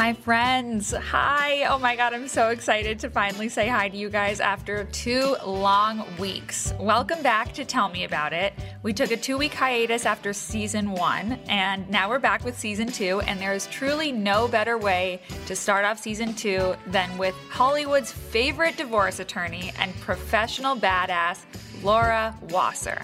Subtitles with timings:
[0.00, 1.64] My friends, hi.
[1.64, 5.36] Oh my God, I'm so excited to finally say hi to you guys after two
[5.44, 6.72] long weeks.
[6.80, 8.54] Welcome back to Tell Me About It.
[8.82, 12.86] We took a two week hiatus after season one, and now we're back with season
[12.86, 17.34] two, and there is truly no better way to start off season two than with
[17.50, 21.40] Hollywood's favorite divorce attorney and professional badass,
[21.82, 23.02] Laura Wasser.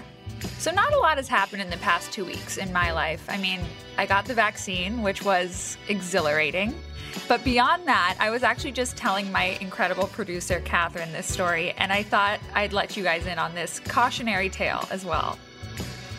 [0.59, 3.24] So, not a lot has happened in the past two weeks in my life.
[3.28, 3.60] I mean,
[3.98, 6.74] I got the vaccine, which was exhilarating.
[7.28, 11.92] But beyond that, I was actually just telling my incredible producer, Catherine, this story, and
[11.92, 15.38] I thought I'd let you guys in on this cautionary tale as well.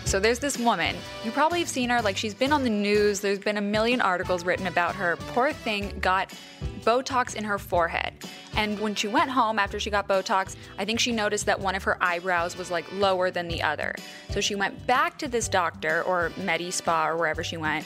[0.05, 0.95] So there's this woman.
[1.25, 3.19] You probably have seen her, like she's been on the news.
[3.19, 5.17] There's been a million articles written about her.
[5.33, 6.33] Poor thing got
[6.77, 8.13] Botox in her forehead.
[8.55, 11.75] And when she went home after she got Botox, I think she noticed that one
[11.75, 13.93] of her eyebrows was like lower than the other.
[14.31, 17.85] So she went back to this doctor or Medi Spa or wherever she went,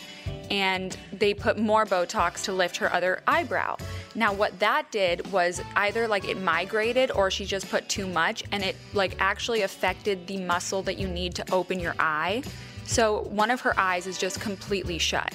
[0.50, 3.78] and they put more Botox to lift her other eyebrow.
[4.16, 8.44] Now, what that did was either like it migrated or she just put too much
[8.52, 12.44] and it like actually affected the muscle that you need to open your eye.
[12.86, 15.34] So one of her eyes is just completely shut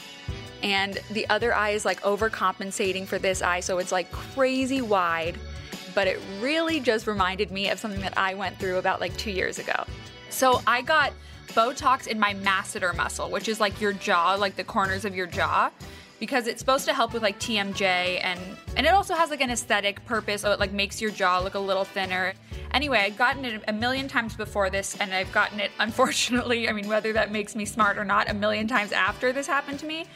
[0.66, 5.38] and the other eye is like overcompensating for this eye, so it's like crazy wide.
[5.94, 9.30] But it really just reminded me of something that I went through about like two
[9.30, 9.84] years ago.
[10.28, 11.12] So I got
[11.50, 15.28] Botox in my masseter muscle, which is like your jaw, like the corners of your
[15.28, 15.70] jaw
[16.18, 18.40] because it's supposed to help with like TMJ and
[18.76, 21.54] and it also has like an aesthetic purpose so it like makes your jaw look
[21.54, 22.34] a little thinner.
[22.72, 26.72] Anyway, I've gotten it a million times before this and I've gotten it unfortunately, I
[26.72, 29.86] mean whether that makes me smart or not, a million times after this happened to
[29.86, 30.06] me.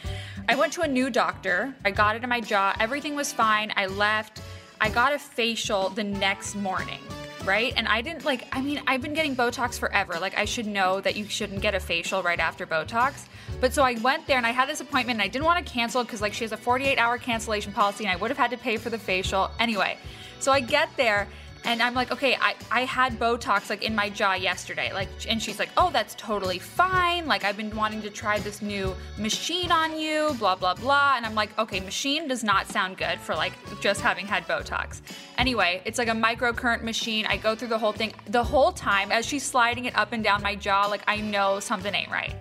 [0.49, 1.73] I went to a new doctor.
[1.85, 2.75] I got it in my jaw.
[2.79, 3.71] Everything was fine.
[3.75, 4.41] I left.
[4.79, 6.99] I got a facial the next morning
[7.45, 7.73] right?
[7.75, 10.19] And I didn't like, I mean, I've been getting Botox forever.
[10.19, 13.25] Like, I should know that you shouldn't get a facial right after Botox.
[13.61, 15.71] But so I went there and I had this appointment and I didn't want to
[15.71, 18.49] cancel because, like, she has a 48 hour cancellation policy and I would have had
[18.51, 19.51] to pay for the facial.
[19.59, 19.97] Anyway,
[20.39, 21.27] so I get there
[21.63, 24.91] and I'm like, okay, I, I had Botox like in my jaw yesterday.
[24.91, 27.27] Like, and she's like, oh, that's totally fine.
[27.27, 31.13] Like, I've been wanting to try this new machine on you, blah, blah, blah.
[31.17, 35.01] And I'm like, okay, machine does not sound good for like just having had Botox.
[35.37, 37.27] Anyway, it's like a microcurrent machine.
[37.27, 38.13] I go through the whole thing.
[38.25, 41.59] The whole time, as she's sliding it up and down my jaw, like, I know
[41.59, 42.33] something ain't right.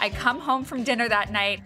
[0.00, 1.60] I come home from dinner that night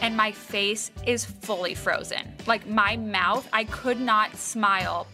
[0.00, 2.34] and my face is fully frozen.
[2.46, 5.06] Like, my mouth, I could not smile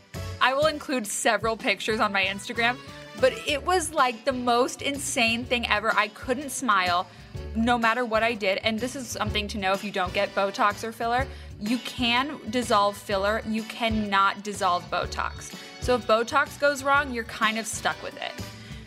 [0.43, 2.77] I will include several pictures on my Instagram,
[3.21, 5.95] but it was like the most insane thing ever.
[5.95, 7.07] I couldn't smile
[7.55, 8.59] no matter what I did.
[8.65, 11.29] And this is something to know if you don't get Botox or filler.
[11.61, 15.55] You can dissolve filler, you cannot dissolve Botox.
[15.81, 18.33] So if Botox goes wrong, you're kind of stuck with it.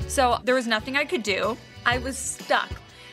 [0.09, 1.55] So there was nothing I could do.
[1.85, 2.69] I was stuck.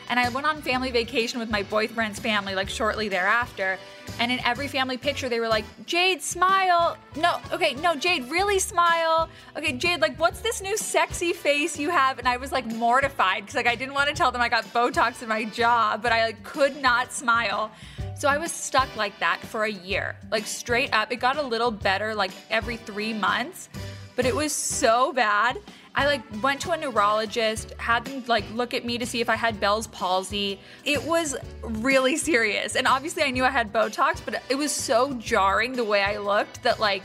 [0.09, 3.77] And I went on family vacation with my boyfriend's family like shortly thereafter.
[4.19, 6.97] And in every family picture, they were like, Jade, smile.
[7.15, 9.29] No, okay, no, Jade, really smile.
[9.57, 12.19] Okay, Jade, like, what's this new sexy face you have?
[12.19, 14.65] And I was like mortified because like I didn't want to tell them I got
[14.65, 17.71] Botox in my jaw, but I like could not smile.
[18.15, 21.11] So I was stuck like that for a year, like straight up.
[21.11, 23.69] It got a little better like every three months,
[24.15, 25.57] but it was so bad.
[25.95, 29.29] I like went to a neurologist, had them like look at me to see if
[29.29, 30.59] I had Bell's palsy.
[30.85, 32.75] It was really serious.
[32.75, 36.17] And obviously I knew I had Botox, but it was so jarring the way I
[36.17, 37.03] looked that like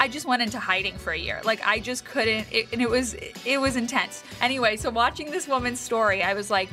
[0.00, 1.40] I just went into hiding for a year.
[1.44, 4.24] Like I just couldn't it, and it was it was intense.
[4.40, 6.68] Anyway, so watching this woman's story, I was like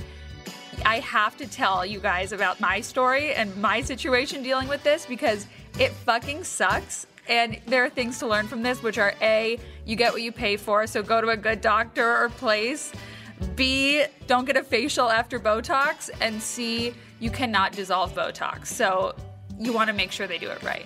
[0.86, 5.06] I have to tell you guys about my story and my situation dealing with this
[5.06, 5.48] because
[5.80, 9.96] it fucking sucks and there are things to learn from this, which are A, you
[9.96, 12.92] get what you pay for, so go to a good doctor or place.
[13.56, 16.10] B, don't get a facial after Botox.
[16.22, 18.68] And C, you cannot dissolve Botox.
[18.68, 19.16] So
[19.60, 20.86] you want to make sure they do it right.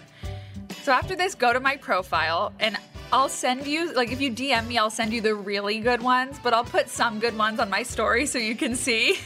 [0.82, 2.78] So after this, go to my profile and
[3.12, 6.40] I'll send you, like, if you DM me, I'll send you the really good ones,
[6.44, 9.18] but I'll put some good ones on my story so you can see.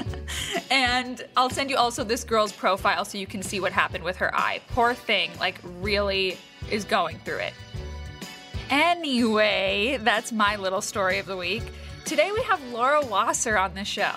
[0.70, 4.16] and I'll send you also this girl's profile so you can see what happened with
[4.18, 4.60] her eye.
[4.68, 6.36] Poor thing, like, really
[6.70, 7.54] is going through it.
[8.70, 11.62] Anyway, that's my little story of the week.
[12.04, 14.14] Today we have Laura Wasser on the show.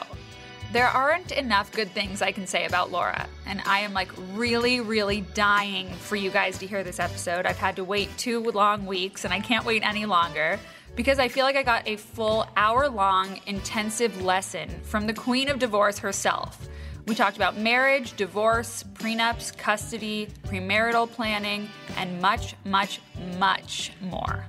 [0.71, 4.81] There aren't enough good things I can say about Laura, and I am like really,
[4.81, 7.45] really dying for you guys to hear this episode.
[7.45, 10.59] I've had to wait two long weeks, and I can't wait any longer
[10.95, 15.49] because I feel like I got a full hour long intensive lesson from the Queen
[15.49, 16.67] of Divorce herself.
[17.07, 22.99] We talked about marriage, divorce, prenups, custody, premarital planning, and much, much,
[23.37, 24.45] much more.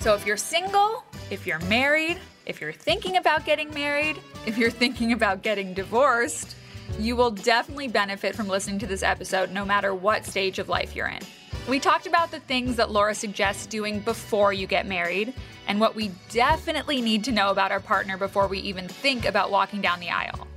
[0.00, 4.70] So if you're single, if you're married, if you're thinking about getting married, if you're
[4.70, 6.54] thinking about getting divorced,
[6.96, 10.96] You will definitely benefit from listening to this episode no matter what stage of life
[10.96, 11.20] you're in.
[11.68, 15.34] We talked about the things that Laura suggests doing before you get married
[15.66, 19.50] and what we definitely need to know about our partner before we even think about
[19.50, 20.47] walking down the aisle.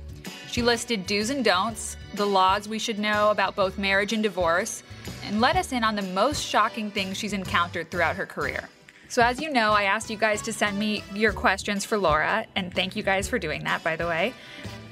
[0.52, 4.82] She listed do's and don'ts, the laws we should know about both marriage and divorce,
[5.24, 8.68] and let us in on the most shocking things she's encountered throughout her career.
[9.08, 12.44] So, as you know, I asked you guys to send me your questions for Laura,
[12.54, 14.34] and thank you guys for doing that, by the way.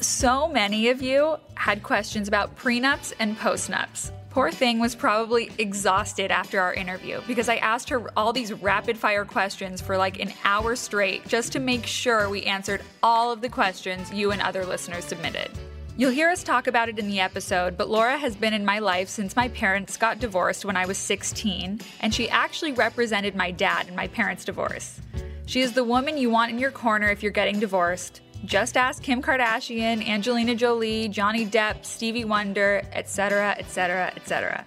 [0.00, 4.12] So many of you had questions about prenups and postnups.
[4.30, 8.96] Poor thing was probably exhausted after our interview because I asked her all these rapid
[8.96, 13.40] fire questions for like an hour straight just to make sure we answered all of
[13.40, 15.50] the questions you and other listeners submitted.
[15.96, 18.78] You'll hear us talk about it in the episode, but Laura has been in my
[18.78, 23.50] life since my parents got divorced when I was 16, and she actually represented my
[23.50, 25.00] dad in my parents' divorce.
[25.46, 29.02] She is the woman you want in your corner if you're getting divorced, just ask
[29.02, 34.64] Kim Kardashian, Angelina Jolie, Johnny Depp, Stevie Wonder, etc., etc., etc.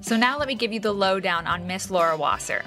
[0.00, 2.62] So now let me give you the lowdown on Miss Laura Wasser.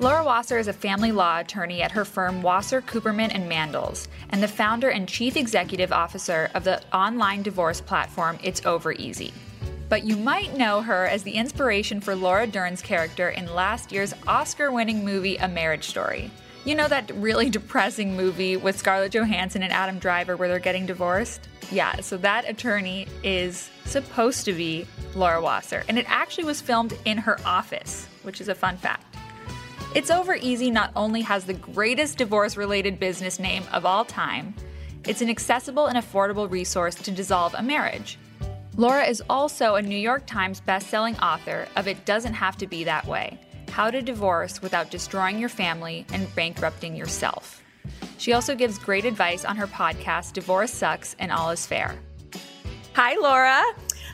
[0.00, 4.42] Laura Wasser is a family law attorney at her firm Wasser, Cooperman and Mandles, and
[4.42, 9.32] the founder and chief executive officer of the online divorce platform It's Over Easy.
[9.88, 14.14] But you might know her as the inspiration for Laura Dern's character in last year's
[14.26, 16.30] Oscar winning movie A Marriage Story.
[16.66, 20.86] You know that really depressing movie with Scarlett Johansson and Adam Driver where they're getting
[20.86, 21.46] divorced?
[21.70, 26.96] Yeah, so that attorney is supposed to be Laura Wasser, and it actually was filmed
[27.04, 29.04] in her office, which is a fun fact.
[29.94, 34.54] It's Over Easy not only has the greatest divorce related business name of all time,
[35.06, 38.18] it's an accessible and affordable resource to dissolve a marriage.
[38.78, 42.84] Laura is also a New York Times bestselling author of It Doesn't Have to Be
[42.84, 43.38] That Way
[43.74, 47.60] how to divorce without destroying your family and bankrupting yourself.
[48.18, 51.98] She also gives great advice on her podcast, Divorce Sucks and All Is Fair.
[52.92, 53.60] Hi, Laura.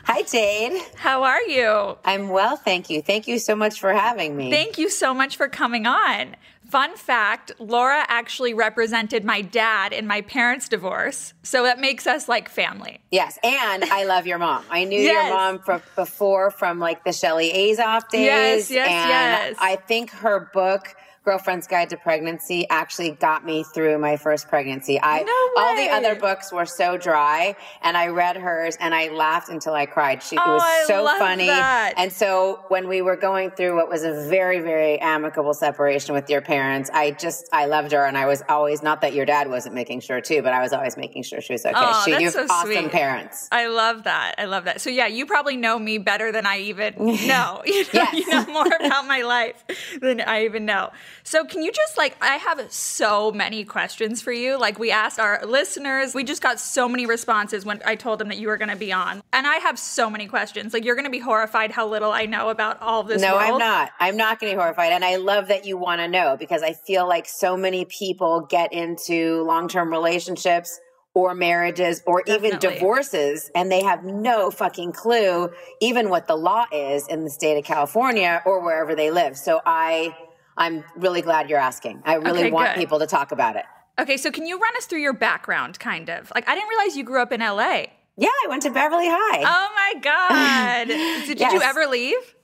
[0.05, 0.81] Hi, Jane.
[0.95, 1.95] How are you?
[2.03, 3.03] I'm well, thank you.
[3.03, 4.49] Thank you so much for having me.
[4.49, 6.35] Thank you so much for coming on.
[6.71, 11.33] Fun fact Laura actually represented my dad in my parents' divorce.
[11.43, 13.01] So that makes us like family.
[13.11, 13.37] Yes.
[13.43, 14.63] And I love your mom.
[14.69, 15.27] I knew yes.
[15.27, 18.71] your mom from before from like the Shelli Azoff days.
[18.71, 19.57] Yes, yes, and yes.
[19.59, 24.99] I think her book Girlfriend's Guide to Pregnancy actually got me through my first pregnancy.
[24.99, 29.09] I no all the other books were so dry, and I read hers and I
[29.09, 30.23] laughed until I cried.
[30.23, 31.93] She oh, was so funny, that.
[31.95, 36.27] and so when we were going through what was a very very amicable separation with
[36.27, 39.47] your parents, I just I loved her, and I was always not that your dad
[39.47, 41.75] wasn't making sure too, but I was always making sure she was okay.
[41.77, 42.91] Oh, she, you so awesome sweet.
[42.91, 43.47] parents.
[43.51, 44.35] I love that.
[44.39, 44.81] I love that.
[44.81, 47.61] So yeah, you probably know me better than I even know.
[47.63, 48.13] You know, yes.
[48.13, 49.63] you know more about my life
[50.01, 50.89] than I even know.
[51.23, 54.59] So can you just like, I have so many questions for you.
[54.59, 58.29] Like, we asked our listeners, we just got so many responses when I told them
[58.29, 59.21] that you were going to be on.
[59.33, 60.73] And I have so many questions.
[60.73, 63.21] Like, you're going to be horrified how little I know about all this.
[63.21, 63.53] No, world.
[63.53, 63.91] I'm not.
[63.99, 64.91] I'm not going to be horrified.
[64.91, 68.41] And I love that you want to know because I feel like so many people
[68.41, 70.79] get into long term relationships
[71.13, 72.47] or marriages or Definitely.
[72.47, 75.49] even divorces and they have no fucking clue
[75.81, 79.37] even what the law is in the state of California or wherever they live.
[79.37, 80.15] So I
[80.57, 82.03] I'm really glad you're asking.
[82.05, 82.79] I really okay, want good.
[82.79, 83.65] people to talk about it.
[83.99, 86.31] Okay, so can you run us through your background, kind of?
[86.33, 87.85] Like, I didn't realize you grew up in LA.
[88.17, 89.43] Yeah, I went to Beverly High.
[89.45, 90.87] Oh my God.
[91.27, 91.53] Did yes.
[91.53, 92.35] you ever leave?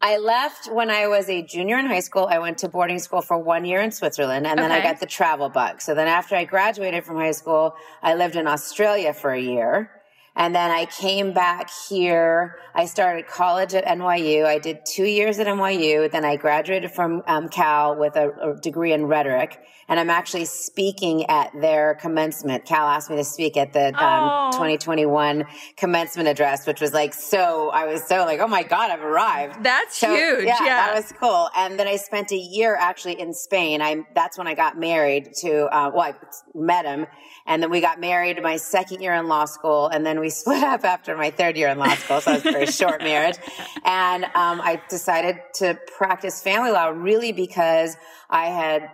[0.00, 2.26] I left when I was a junior in high school.
[2.28, 4.80] I went to boarding school for one year in Switzerland and then okay.
[4.80, 5.80] I got the travel bug.
[5.80, 9.90] So then after I graduated from high school, I lived in Australia for a year.
[10.34, 12.58] And then I came back here.
[12.74, 14.46] I started college at NYU.
[14.46, 16.10] I did two years at NYU.
[16.10, 19.60] Then I graduated from um, Cal with a, a, degree in rhetoric.
[19.88, 22.64] And I'm actually speaking at their commencement.
[22.64, 25.44] Cal asked me to speak at the um, 2021
[25.76, 29.62] commencement address, which was like so, I was so like, oh my God, I've arrived.
[29.62, 30.46] That's so, huge.
[30.46, 31.50] Yeah, yeah, That was cool.
[31.54, 33.82] And then I spent a year actually in Spain.
[33.82, 36.14] I, that's when I got married to, uh, well, I
[36.54, 37.06] met him.
[37.44, 39.88] And then we got married my second year in law school.
[39.88, 42.20] And then we split up after my third year in law school.
[42.20, 43.36] So it was a very short marriage.
[43.84, 47.96] And um, I decided to practice family law really because
[48.30, 48.90] I had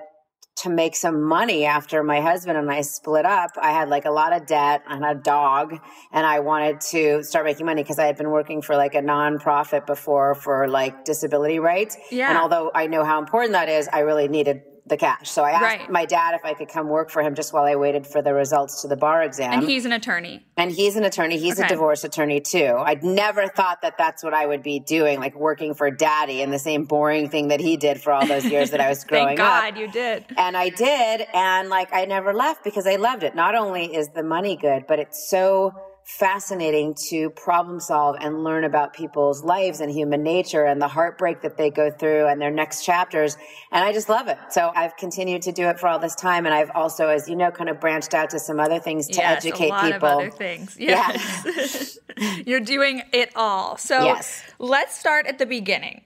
[0.62, 3.50] to make some money after my husband and I split up.
[3.60, 5.78] I had like a lot of debt and a dog
[6.12, 9.00] and I wanted to start making money because I had been working for like a
[9.00, 11.96] nonprofit before for like disability rights.
[12.10, 12.30] Yeah.
[12.30, 15.30] And although I know how important that is, I really needed the cash.
[15.30, 15.90] So I asked Right.
[15.90, 18.34] my dad if I could come work for him just while I waited for the
[18.34, 19.52] results to the bar exam.
[19.52, 20.44] And he's an attorney.
[20.56, 21.36] And he's an attorney.
[21.38, 21.66] He's Okay.
[21.66, 22.74] a divorce attorney too.
[22.78, 26.52] I'd never thought that that's what I would be doing, like working for daddy and
[26.52, 29.28] the same boring thing that he did for all those years that I was growing
[29.36, 29.72] Thank up.
[29.74, 30.24] God you did.
[30.36, 31.26] And I did.
[31.34, 33.34] And like, I never left because I loved it.
[33.34, 35.72] Not only is the money good, but it's so
[36.08, 41.42] fascinating to problem solve and learn about people's lives and human nature and the heartbreak
[41.42, 43.36] that they go through and their next chapters.
[43.70, 44.38] And I just love it.
[44.48, 46.46] So I've continued to do it for all this time.
[46.46, 49.16] And I've also, as you know, kind of branched out to some other things to
[49.16, 50.08] yes, educate a lot people.
[50.08, 50.76] Of other things.
[50.80, 51.98] Yes.
[52.16, 52.36] Yeah.
[52.46, 53.76] You're doing it all.
[53.76, 54.42] So yes.
[54.58, 56.00] let's start at the beginning.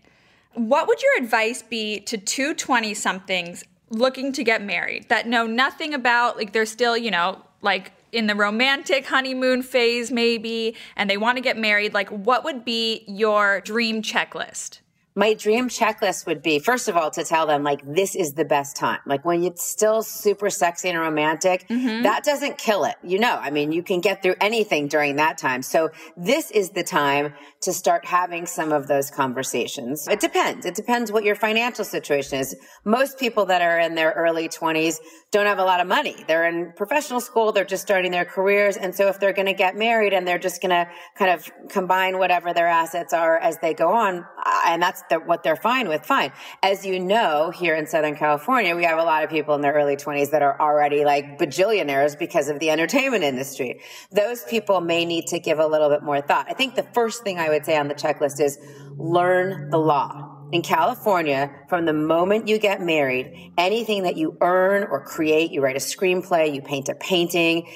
[0.55, 5.95] What would your advice be to 220 somethings looking to get married that know nothing
[5.95, 11.17] about, like, they're still, you know, like in the romantic honeymoon phase, maybe, and they
[11.17, 11.95] want to get married?
[11.95, 14.82] Like, what would be your dream checklist?
[15.15, 18.45] My dream checklist would be first of all to tell them like this is the
[18.45, 19.01] best time.
[19.07, 22.03] Like when it's still super sexy and romantic mm-hmm.
[22.03, 23.37] that doesn't kill it you know?
[23.37, 25.63] I mean you can get through anything during that time.
[25.63, 30.09] So this is the time to start having some of those conversations.
[30.09, 30.67] It depends.
[30.67, 32.57] It depends what your financial situation is.
[32.85, 34.99] Most people that are in their early 20s
[35.31, 36.17] don't have a lot of money.
[36.27, 37.53] They're in professional school.
[37.53, 38.77] They're just starting their careers.
[38.77, 41.51] And so if they're going to get married and they're just going to kind of
[41.69, 44.25] combine whatever their assets are as they go on
[44.67, 46.33] and that's the, what they're fine with, fine.
[46.63, 49.73] As you know, here in Southern California, we have a lot of people in their
[49.73, 53.81] early 20s that are already like bajillionaires because of the entertainment industry.
[54.11, 56.47] Those people may need to give a little bit more thought.
[56.49, 58.59] I think the first thing I would say on the checklist is
[58.97, 60.33] learn the law.
[60.53, 65.63] In California, from the moment you get married, anything that you earn or create, you
[65.63, 67.73] write a screenplay, you paint a painting,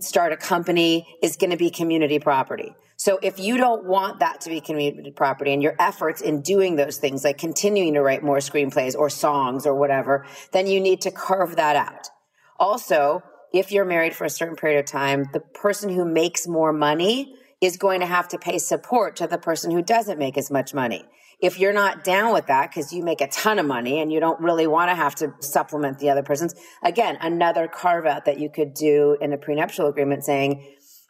[0.00, 2.74] start a company is going to be community property.
[2.96, 6.76] So if you don't want that to be community property and your efforts in doing
[6.76, 11.00] those things, like continuing to write more screenplays or songs or whatever, then you need
[11.02, 12.08] to carve that out.
[12.58, 13.22] Also,
[13.52, 17.34] if you're married for a certain period of time, the person who makes more money
[17.60, 20.74] is going to have to pay support to the person who doesn't make as much
[20.74, 21.04] money.
[21.40, 24.20] If you're not down with that because you make a ton of money and you
[24.20, 28.38] don't really want to have to supplement the other person's, again, another carve out that
[28.38, 30.64] you could do in a prenuptial agreement saying,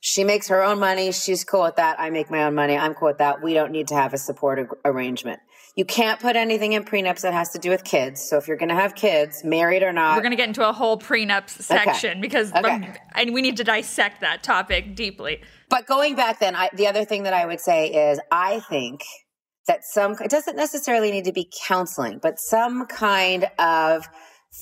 [0.06, 1.12] she makes her own money.
[1.12, 1.98] She's cool with that.
[1.98, 2.76] I make my own money.
[2.76, 3.42] I'm cool with that.
[3.42, 5.40] We don't need to have a support arrangement.
[5.76, 8.20] You can't put anything in prenups that has to do with kids.
[8.22, 10.68] So if you're going to have kids, married or not, we're going to get into
[10.68, 12.20] a whole prenups section okay.
[12.20, 12.98] because okay.
[13.14, 15.40] and we need to dissect that topic deeply.
[15.70, 19.04] But going back then, I, the other thing that I would say is I think
[19.68, 24.06] that some it doesn't necessarily need to be counseling, but some kind of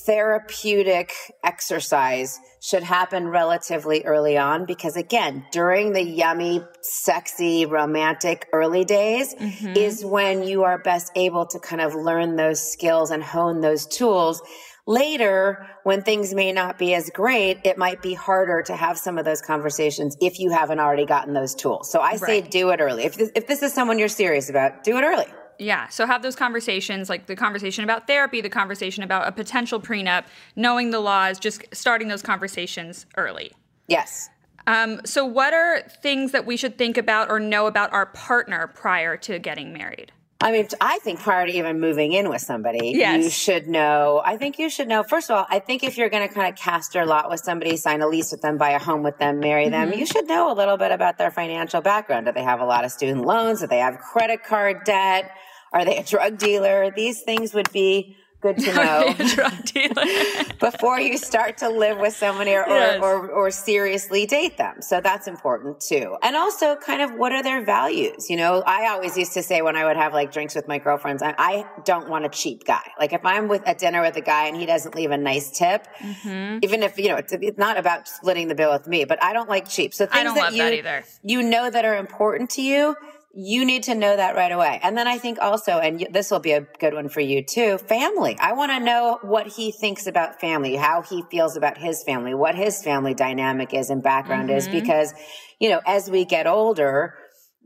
[0.05, 1.11] therapeutic
[1.43, 9.35] exercise should happen relatively early on because again during the yummy sexy romantic early days
[9.35, 9.75] mm-hmm.
[9.75, 13.85] is when you are best able to kind of learn those skills and hone those
[13.85, 14.41] tools
[14.87, 19.17] later when things may not be as great it might be harder to have some
[19.17, 22.49] of those conversations if you haven't already gotten those tools so i say right.
[22.51, 25.27] do it early if this, if this is someone you're serious about do it early
[25.59, 25.87] yeah.
[25.89, 30.25] So have those conversations, like the conversation about therapy, the conversation about a potential prenup,
[30.55, 33.51] knowing the laws, just starting those conversations early.
[33.87, 34.29] Yes.
[34.65, 38.67] Um, so, what are things that we should think about or know about our partner
[38.67, 40.13] prior to getting married?
[40.43, 43.23] I mean, I think prior to even moving in with somebody, yes.
[43.23, 44.21] you should know.
[44.23, 45.01] I think you should know.
[45.01, 47.39] First of all, I think if you're going to kind of cast your lot with
[47.39, 49.99] somebody, sign a lease with them, buy a home with them, marry them, mm-hmm.
[49.99, 52.25] you should know a little bit about their financial background.
[52.25, 53.61] Do they have a lot of student loans?
[53.61, 55.31] Do they have credit card debt?
[55.71, 56.91] Are they a drug dealer?
[56.91, 62.65] These things would be good to know before you start to live with someone or,
[62.67, 63.01] yes.
[63.01, 64.81] or, or, seriously date them.
[64.81, 66.17] So that's important too.
[66.21, 68.29] And also kind of what are their values?
[68.29, 70.77] You know, I always used to say when I would have like drinks with my
[70.77, 72.83] girlfriends, I, I don't want a cheap guy.
[72.99, 75.57] Like if I'm with at dinner with a guy and he doesn't leave a nice
[75.57, 76.59] tip, mm-hmm.
[76.61, 79.31] even if, you know, it's, it's, not about splitting the bill with me, but I
[79.31, 79.93] don't like cheap.
[79.93, 82.95] So things that you, that you know that are important to you,
[83.35, 84.79] you need to know that right away.
[84.83, 87.79] And then I think also, and this will be a good one for you too,
[87.79, 88.37] family.
[88.39, 92.35] I want to know what he thinks about family, how he feels about his family,
[92.35, 94.57] what his family dynamic is and background mm-hmm.
[94.57, 95.15] is, because,
[95.59, 97.15] you know, as we get older,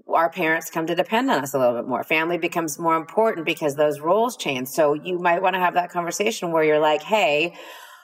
[0.07, 2.01] our parents come to depend on us a little bit more.
[2.01, 4.69] Family becomes more important because those roles change.
[4.69, 7.55] So you might want to have that conversation where you're like, Hey,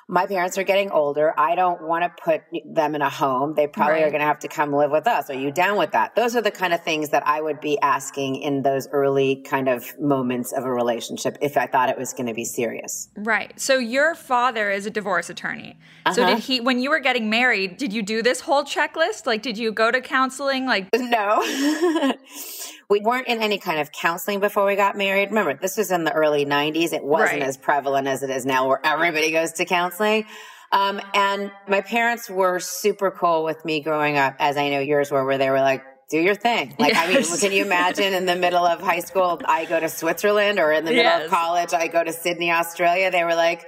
[0.08, 1.34] my parents are getting older.
[1.38, 3.54] I don't want to put them in a home.
[3.56, 4.04] They probably right.
[4.04, 5.30] are going to have to come live with us.
[5.30, 6.16] Are you down with that?
[6.16, 9.70] Those are the kind of things that I would be asking in those early kind
[9.70, 13.10] of moments of a relationship if I thought it was going to be serious.
[13.16, 13.58] Right.
[13.60, 15.78] So your father is a divorce attorney.
[16.06, 16.16] Uh-huh.
[16.16, 19.26] So did he when you were getting married, did you do this whole checklist?
[19.26, 21.42] Like did you go to counseling like No.
[22.90, 25.30] we weren't in any kind of counseling before we got married.
[25.30, 26.94] Remember, this was in the early 90s.
[26.94, 27.42] It wasn't right.
[27.42, 30.26] as prevalent as it is now where everybody goes to counseling.
[30.72, 35.12] Um, and my parents were super cool with me growing up, as I know yours
[35.12, 36.76] were, where they were like, do your thing.
[36.80, 37.08] Like, yes.
[37.08, 40.60] I mean, can you imagine in the middle of high school, I go to Switzerland
[40.60, 41.26] or in the middle yes.
[41.26, 43.12] of college, I go to Sydney, Australia?
[43.12, 43.66] They were like,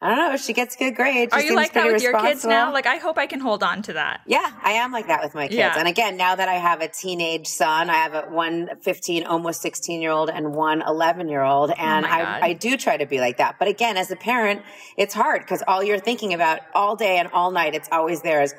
[0.00, 0.36] I don't know.
[0.36, 1.32] She gets good grades.
[1.32, 2.72] Are you like that with your kids now?
[2.72, 4.20] Like, I hope I can hold on to that.
[4.26, 5.56] Yeah, I am like that with my kids.
[5.58, 5.74] Yeah.
[5.76, 9.60] And again, now that I have a teenage son, I have a one 15, almost
[9.60, 11.72] 16 year old and one 11 year old.
[11.76, 12.08] And Oh.
[12.08, 13.56] I, I do try to be like that.
[13.58, 14.62] But again, as a parent,
[14.96, 18.40] it's hard because all you're thinking about all day and all night, it's always there
[18.42, 18.54] is,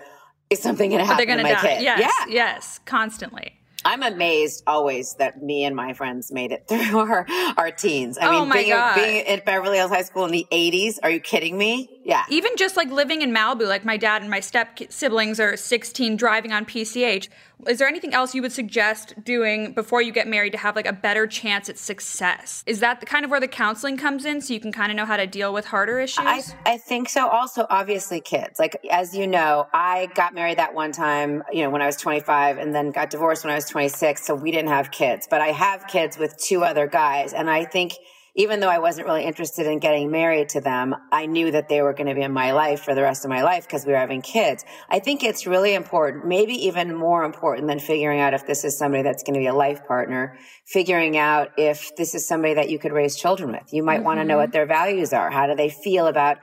[0.50, 1.76] is something going to happen going to to my die.
[1.78, 1.84] kid?
[1.84, 2.34] Yes, Yeah.
[2.34, 3.54] yes, constantly.
[3.86, 7.26] I'm amazed always that me and my friends made it through our,
[7.58, 8.18] our teens.
[8.20, 11.20] I Oh mean, being, being at Beverly Hills High School in the 80s, are you
[11.20, 11.90] kidding me?
[12.04, 12.24] Yeah.
[12.30, 16.16] Even just like living in Malibu, like my dad and my step siblings are 16
[16.16, 17.28] driving on PCH.
[17.68, 20.86] Is there anything else you would suggest doing before you get married to have like
[20.86, 22.64] a better chance at success?
[22.66, 24.96] Is that the kind of where the counseling comes in so you can kind of
[24.96, 26.26] know how to deal with harder issues?
[26.26, 27.28] I, I think so.
[27.28, 28.60] Also, obviously, kids.
[28.60, 31.98] Like, as you know, I got married that one time, you know, when I was
[31.98, 34.26] 25 and then got divorced when I was 26.
[34.26, 37.34] So we didn't have kids, but I have kids with two other guys.
[37.34, 37.94] And I think
[38.40, 41.82] even though I wasn't really interested in getting married to them, I knew that they
[41.82, 43.92] were going to be in my life for the rest of my life because we
[43.92, 44.64] were having kids.
[44.90, 48.78] I think it's really important, maybe even more important than figuring out if this is
[48.78, 52.70] somebody that's going to be a life partner, figuring out if this is somebody that
[52.70, 53.74] you could raise children with.
[53.74, 54.44] You might want to know mm-hmm.
[54.44, 55.30] what their values are.
[55.30, 56.38] How do they feel about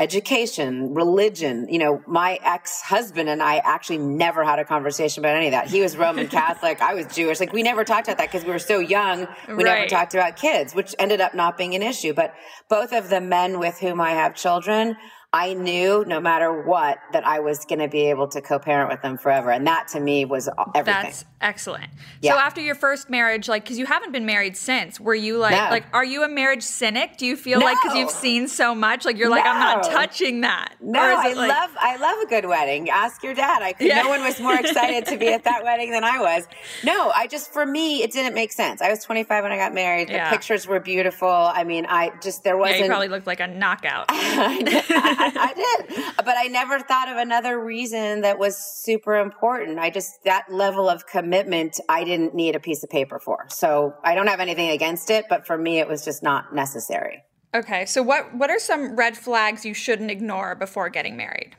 [0.00, 1.68] education, religion.
[1.70, 5.52] You know, my ex husband and I actually never had a conversation about any of
[5.52, 5.68] that.
[5.68, 6.80] He was Roman Catholic.
[6.80, 7.38] I was Jewish.
[7.38, 9.28] Like we never talked about that because we were so young.
[9.46, 12.14] We never talked about kids, which ended up not being an issue.
[12.14, 12.34] But
[12.68, 14.96] both of the men with whom I have children,
[15.32, 19.00] I knew no matter what that I was going to be able to co-parent with
[19.00, 19.52] them forever.
[19.52, 21.02] And that to me was everything.
[21.04, 21.86] That's excellent.
[22.20, 22.32] Yeah.
[22.32, 25.52] So after your first marriage, like, because you haven't been married since, were you like,
[25.52, 25.70] No.
[25.70, 27.16] like, are you a marriage cynic?
[27.16, 30.40] Do you feel like because you've seen so much, like you're like, I'm not touching
[30.40, 30.74] that?
[30.80, 32.90] No, I like- love I love a good wedding.
[32.90, 33.62] Ask your dad.
[33.62, 34.02] I could, Yeah.
[34.02, 36.48] no one was more excited to be at that wedding than I was.
[36.82, 38.82] No, I just for me it didn't make sense.
[38.82, 40.08] I was 25 when I got married.
[40.08, 40.30] The Yeah.
[40.30, 41.28] pictures were beautiful.
[41.28, 44.06] I mean, I just there wasn't you probably looked like a knockout.
[44.10, 46.04] I, I did.
[46.16, 49.78] But I never thought of another reason that was super important.
[49.78, 53.46] I just, that level of commitment, I didn't need a piece of paper for.
[53.48, 57.22] So I don't have anything against it, but for me, it was just not necessary.
[57.52, 61.56] Okay, so what what are some red flags you shouldn't ignore before getting married?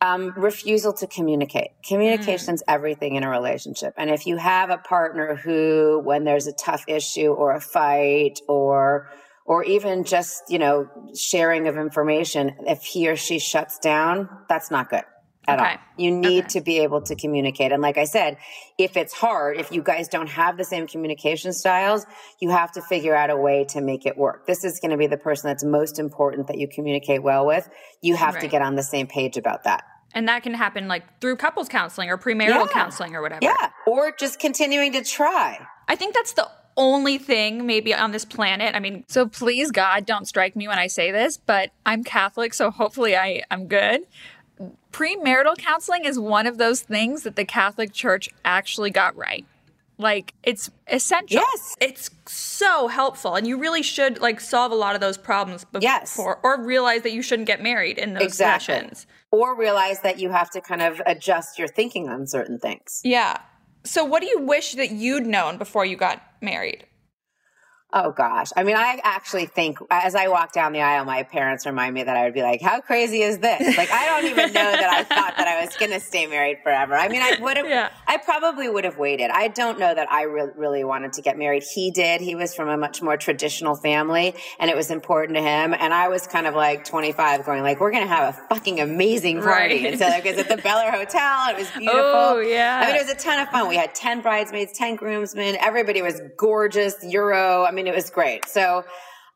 [0.00, 1.72] Um, refusal to communicate.
[1.86, 3.94] Communication's everything in a relationship.
[3.96, 8.40] And if you have a partner who, when there's a tough issue or a fight
[8.48, 9.08] or,
[9.44, 14.70] or even just, you know, sharing of information, if he or she shuts down, that's
[14.70, 15.02] not good
[15.48, 15.70] at Okay.
[15.72, 15.78] all.
[15.96, 16.58] You need Okay.
[16.58, 17.72] to be able to communicate.
[17.72, 18.36] And like I said,
[18.78, 22.06] if it's hard, if you guys don't have the same communication styles,
[22.40, 24.46] you have to figure out a way to make it work.
[24.46, 27.68] This is going to be the person that's most important that you communicate well with.
[28.00, 29.82] You have to get on the same page about that.
[30.14, 32.66] And that can happen like through couples counseling or premarital Yeah.
[32.72, 33.40] counseling or whatever.
[33.42, 33.70] Yeah.
[33.86, 35.58] Or just continuing to try.
[35.88, 38.74] I think that's the only thing maybe on this planet.
[38.74, 42.54] I mean, so please God, don't strike me when I say this, but I'm Catholic,
[42.54, 44.02] so hopefully I I'm good.
[44.92, 49.46] Premarital counseling is one of those things that the Catholic Church actually got right.
[49.98, 51.40] Like it's essential.
[51.40, 51.76] Yes.
[51.80, 55.82] It's so helpful and you really should like solve a lot of those problems before
[55.82, 56.18] Yes.
[56.18, 58.74] or realize that you shouldn't get married in those Exactly.
[58.74, 59.06] sessions.
[59.30, 63.00] Or realize that you have to kind of adjust your thinking on certain things.
[63.04, 63.38] Yeah.
[63.84, 66.86] So what do you wish that you'd known before you got married?
[67.94, 68.48] Oh gosh.
[68.56, 72.02] I mean, I actually think as I walk down the aisle, my parents remind me
[72.02, 73.76] that I would be like, how crazy is this?
[73.76, 76.58] Like, I don't even know that I thought that I was going to stay married
[76.62, 76.94] forever.
[76.94, 77.90] I mean, I would have, Yeah.
[78.06, 79.30] I probably would have waited.
[79.30, 81.64] I don't know that I re- really wanted to get married.
[81.64, 82.22] He did.
[82.22, 85.74] He was from a much more traditional family and it was important to him.
[85.74, 88.80] And I was kind of like 25 going like, we're going to have a fucking
[88.80, 89.82] amazing party.
[89.82, 89.86] Right.
[89.86, 91.50] And so like, it was at the Bel Air Hotel.
[91.50, 92.00] It was oh, beautiful.
[92.02, 92.80] Oh, yeah.
[92.82, 93.68] I mean, it was a ton of fun.
[93.68, 95.56] We had 10 bridesmaids, 10 groomsmen.
[95.60, 97.64] Everybody was gorgeous, Euro.
[97.64, 98.46] I mean, it was great.
[98.46, 98.84] So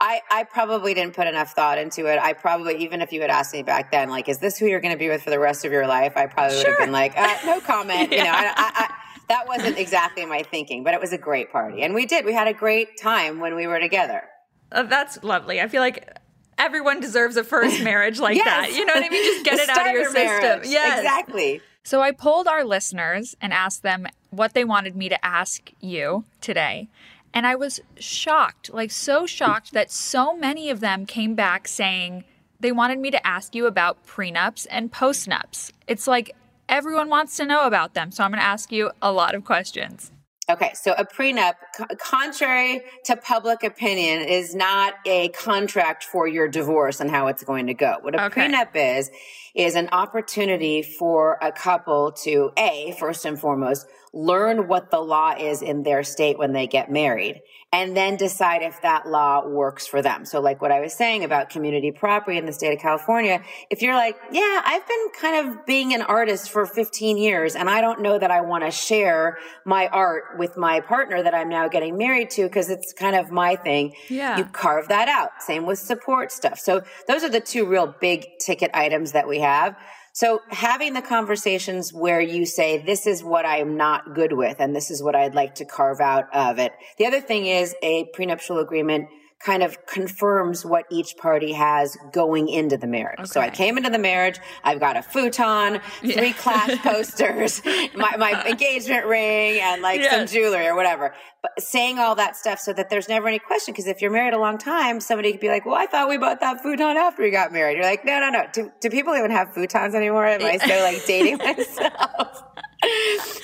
[0.01, 2.19] I, I probably didn't put enough thought into it.
[2.19, 4.81] I probably, even if you had asked me back then, like, is this who you're
[4.81, 6.13] going to be with for the rest of your life?
[6.17, 8.13] I probably would have been like, uh, no comment.
[8.13, 8.95] You know, I, I, I,
[9.29, 11.83] that wasn't exactly my thinking, but it was a great party.
[11.83, 12.25] And we did.
[12.25, 14.23] We had a great time when we were together.
[14.71, 15.61] Uh, that's lovely.
[15.61, 16.19] I feel like
[16.59, 18.73] everyone deserves a first marriage like that.
[18.73, 19.25] You know what I mean?
[19.25, 20.43] Just get it out of your starter system.
[20.43, 20.69] marriage.
[20.69, 20.99] Yes.
[20.99, 21.61] Exactly.
[21.85, 26.25] So I polled our listeners and asked them what they wanted me to ask you
[26.41, 26.89] today.
[27.37, 32.25] And I was shocked, like so shocked that so many of them came back saying
[32.61, 35.71] they wanted me to ask you about prenups and postnups.
[35.87, 36.35] It's like
[36.67, 38.11] everyone wants to know about them.
[38.11, 40.13] So I'm going to ask you a lot of questions.
[40.49, 46.49] Okay, so a prenup, co- contrary to public opinion, is not a contract for your
[46.49, 47.97] divorce and how it's going to go.
[48.01, 48.49] What a Okay.
[48.49, 49.11] prenup is,
[49.55, 53.87] is an opportunity for a couple to A, first and foremost,
[54.17, 58.63] learn what the law is in their state when they get married and then decide
[58.63, 60.25] if that law works for them.
[60.25, 63.83] So like what I was saying about community property in the state of California, if
[63.83, 67.83] you're like, yeah, I've been kind of being an artist for 15 years and I
[67.83, 71.69] don't know that I want to share my art with my partner that I'm now
[71.69, 73.95] getting married to because it's kind of my thing.
[74.09, 74.39] Yeah.
[74.39, 75.43] You carve that out.
[75.43, 76.59] Same with support stuff.
[76.59, 79.77] So those are the two real big ticket items that we have.
[80.17, 84.75] So having the conversations where you say, this is what I'm not good with and
[84.75, 86.73] this is what I'd like to carve out of it.
[86.97, 89.09] The other thing is a prenuptial agreement
[89.45, 93.21] kind of confirms what each party has going into the marriage.
[93.21, 93.29] Okay.
[93.29, 96.33] So I came into the marriage, I've got a futon, three yeah.
[96.33, 97.63] clash posters,
[97.95, 100.15] my, my, engagement ring, and like yes.
[100.15, 101.15] some jewelry or whatever.
[101.43, 103.73] But saying all that stuff so that there's never any question.
[103.73, 106.17] Because if you're married a long time, somebody could be like, well, I thought we
[106.19, 107.77] bought that futon after we got married.
[107.77, 108.45] You're like, no, no, no.
[108.53, 110.27] Do, do people even have futons anymore?
[110.27, 112.43] Am I still like dating myself?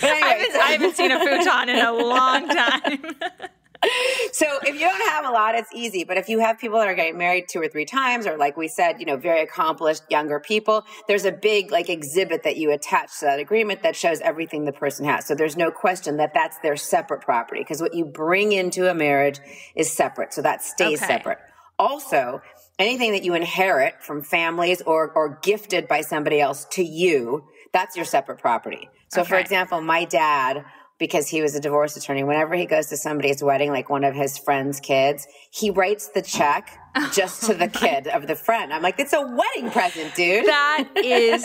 [0.02, 3.16] Anyway, I, haven't, I haven't seen a futon in a long time.
[4.32, 6.04] So if you don't have a lot, it's easy.
[6.04, 8.56] But if you have people that are getting married two or three times, or like
[8.56, 12.70] we said, you know, very accomplished younger people, there's a big like exhibit that you
[12.70, 15.26] attach to that agreement that shows everything the person has.
[15.26, 18.94] So there's no question that that's their separate property because what you bring into a
[18.94, 19.40] marriage
[19.74, 20.32] is separate.
[20.32, 21.14] So that stays okay.
[21.14, 21.38] separate.
[21.78, 22.40] Also,
[22.78, 27.96] anything that you inherit from families or, or gifted by somebody else to you, that's
[27.96, 28.88] your separate property.
[29.08, 29.28] So okay.
[29.28, 30.64] for example, my dad
[31.02, 32.22] because he was a divorce attorney.
[32.22, 36.22] Whenever he goes to somebody's wedding, like one of his friend's kids, he writes the
[36.22, 38.72] check oh just to the kid of the friend.
[38.72, 40.46] I'm like, it's a wedding present, dude.
[40.46, 41.44] That is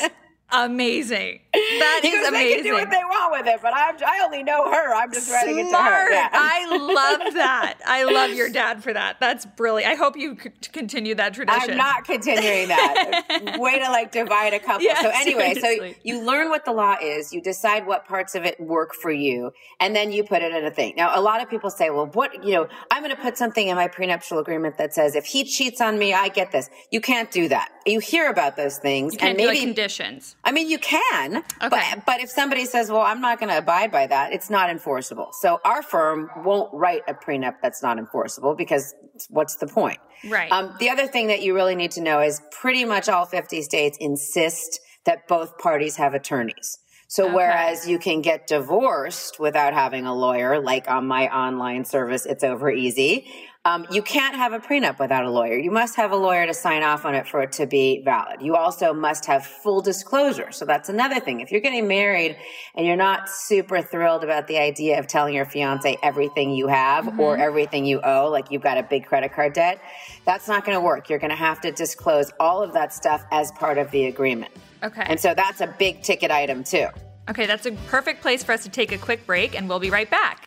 [0.52, 1.40] amazing.
[1.54, 2.32] That is amazing.
[2.32, 4.94] They can do what they want with it, but I'm, I only know her.
[4.94, 5.46] I'm just Smart.
[5.46, 6.12] writing it to her.
[6.12, 6.30] Yeah.
[6.32, 7.80] I love that.
[7.86, 9.20] I love your dad for that.
[9.20, 9.92] That's brilliant.
[9.92, 10.36] I hope you
[10.72, 11.72] continue that tradition.
[11.72, 13.58] I'm not continuing that.
[13.60, 14.86] Way to like divide a couple.
[14.86, 15.94] Yeah, so anyway, seriously.
[15.94, 17.34] so you learn what the law is.
[17.34, 20.66] You decide what parts of it work for you, and then you put it in
[20.66, 20.94] a thing.
[20.96, 23.68] Now, a lot of people say, well, what, you know, I'm going to put something
[23.68, 26.70] in my prenuptial agreement that says if he cheats on me, I get this.
[26.92, 27.70] You can't do that.
[27.88, 29.16] You hear about those things.
[29.20, 30.36] And maybe, like conditions.
[30.44, 31.44] I mean, you can, okay.
[31.70, 34.70] but, but if somebody says, well, I'm not going to abide by that, it's not
[34.70, 35.30] enforceable.
[35.40, 38.94] So our firm won't write a prenup that's not enforceable because
[39.30, 40.00] what's the point?
[40.28, 40.52] Right.
[40.52, 43.62] Um, the other thing that you really need to know is pretty much all 50
[43.62, 46.80] states insist that both parties have attorneys.
[47.08, 47.36] So okay.
[47.36, 52.44] whereas you can get divorced without having a lawyer, like on my online service, it's
[52.44, 53.28] over easy.
[53.68, 55.58] Um, you can't have a prenup without a lawyer.
[55.58, 58.42] You must have a lawyer to sign off on it for it to be valid.
[58.42, 60.54] You also must have full disclosure.
[60.54, 61.42] So that's another thing.
[61.42, 62.38] If you're getting married
[62.76, 67.08] and you're not super thrilled about the idea of telling your fiance everything you have
[67.08, 67.20] mm-hmm.
[67.20, 69.82] or everything you owe, like you've got a big credit card debt,
[70.24, 71.10] that's not going to work.
[71.10, 74.54] You're going to have to disclose all of that stuff as part of the agreement.
[74.82, 75.04] Okay.
[75.06, 76.88] And so that's a big ticket item too.
[77.30, 79.90] Okay, that's a perfect place for us to take a quick break and we'll be
[79.90, 80.47] right back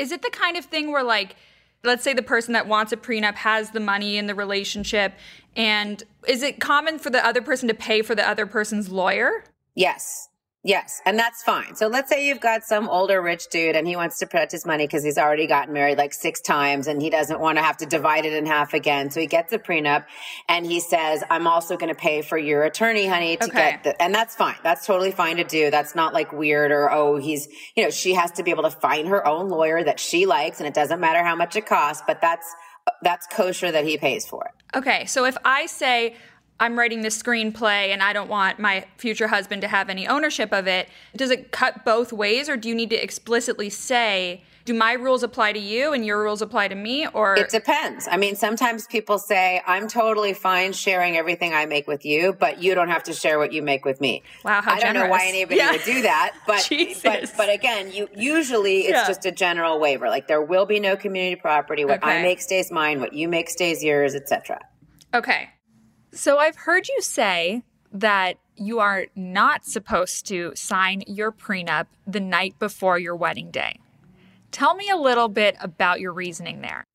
[0.00, 1.36] is it the kind of thing where like
[1.84, 5.12] let's say the person that wants a prenup has the money in the relationship
[5.56, 9.44] and is it common for the other person to pay for the other person's lawyer?
[9.74, 10.29] Yes.
[10.62, 11.74] Yes, and that's fine.
[11.74, 14.66] So let's say you've got some older rich dude and he wants to protect his
[14.66, 17.78] money because he's already gotten married like six times and he doesn't want to have
[17.78, 19.10] to divide it in half again.
[19.10, 20.04] So he gets a prenup
[20.50, 23.70] and he says, I'm also going to pay for your attorney, honey, to okay.
[23.70, 24.56] get the, and that's fine.
[24.62, 25.70] That's totally fine to do.
[25.70, 28.70] That's not like weird or, oh, he's, you know, she has to be able to
[28.70, 32.02] find her own lawyer that she likes and it doesn't matter how much it costs,
[32.06, 32.54] but that's,
[33.00, 34.76] that's kosher that he pays for it.
[34.76, 35.06] Okay.
[35.06, 36.16] So if I say,
[36.60, 40.52] I'm writing this screenplay and I don't want my future husband to have any ownership
[40.52, 40.88] of it.
[41.16, 45.22] Does it cut both ways or do you need to explicitly say, do my rules
[45.22, 48.06] apply to you and your rules apply to me or It depends.
[48.10, 52.62] I mean, sometimes people say, "I'm totally fine sharing everything I make with you, but
[52.62, 55.08] you don't have to share what you make with me." Wow, how I don't know
[55.08, 55.72] why anybody yeah.
[55.72, 56.70] would do that, but
[57.02, 59.06] but but again, you usually it's yeah.
[59.06, 60.08] just a general waiver.
[60.08, 61.84] Like there will be no community property.
[61.84, 62.18] What okay.
[62.18, 64.60] I make stays mine, what you make stays yours, etc.
[65.14, 65.48] Okay.
[66.12, 72.20] So I've heard you say that you are not supposed to sign your prenup the
[72.20, 73.78] night before your wedding day.
[74.50, 76.86] Tell me a little bit about your reasoning there.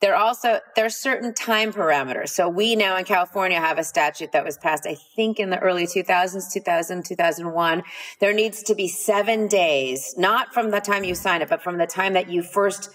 [0.00, 2.28] There also there's certain time parameters.
[2.28, 5.58] So we now in California have a statute that was passed, I think in the
[5.58, 7.82] early 2000s, 2000, 2001.
[8.20, 11.78] There needs to be seven days, not from the time you sign it, but from
[11.78, 12.90] the time that you first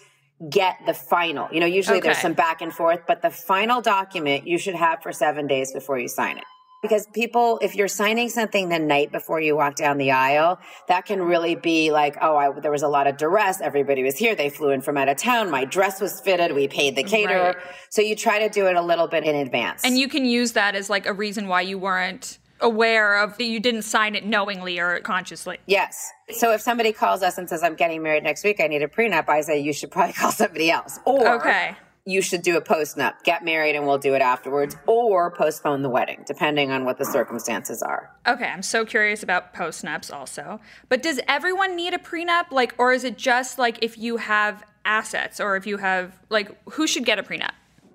[0.50, 1.48] get the final.
[1.52, 2.10] You know, usually okay.
[2.10, 5.72] there's some back and forth, but the final document you should have for seven days
[5.72, 6.44] before you sign it.
[6.82, 11.06] Because people, if you're signing something the night before you walk down the aisle, that
[11.06, 13.62] can really be like, oh, I, there was a lot of duress.
[13.62, 14.34] Everybody was here.
[14.34, 15.52] They flew in from out of town.
[15.52, 16.56] My dress was fitted.
[16.56, 17.54] We paid the caterer.
[17.54, 17.76] Right.
[17.92, 19.84] So you try to do it a little bit in advance.
[19.84, 23.44] And you can use that as like a reason why you weren't aware of that
[23.44, 25.58] you didn't sign it knowingly or consciously.
[25.66, 26.12] Yes.
[26.32, 28.88] So if somebody calls us and says, I'm getting married next week, I need a
[28.88, 31.00] prenup, I say, you should probably call somebody else.
[31.06, 31.76] Or okay.
[32.06, 35.90] you should do a postnup, get married and we'll do it afterwards, or postpone the
[35.90, 38.12] wedding, depending on what the circumstances are.
[38.28, 40.60] Okay, I'm so curious about postnups also.
[40.90, 42.52] But does everyone need a prenup?
[42.52, 46.52] Like, or is it just like if you have assets or if you have, like,
[46.72, 47.52] who should get a prenup?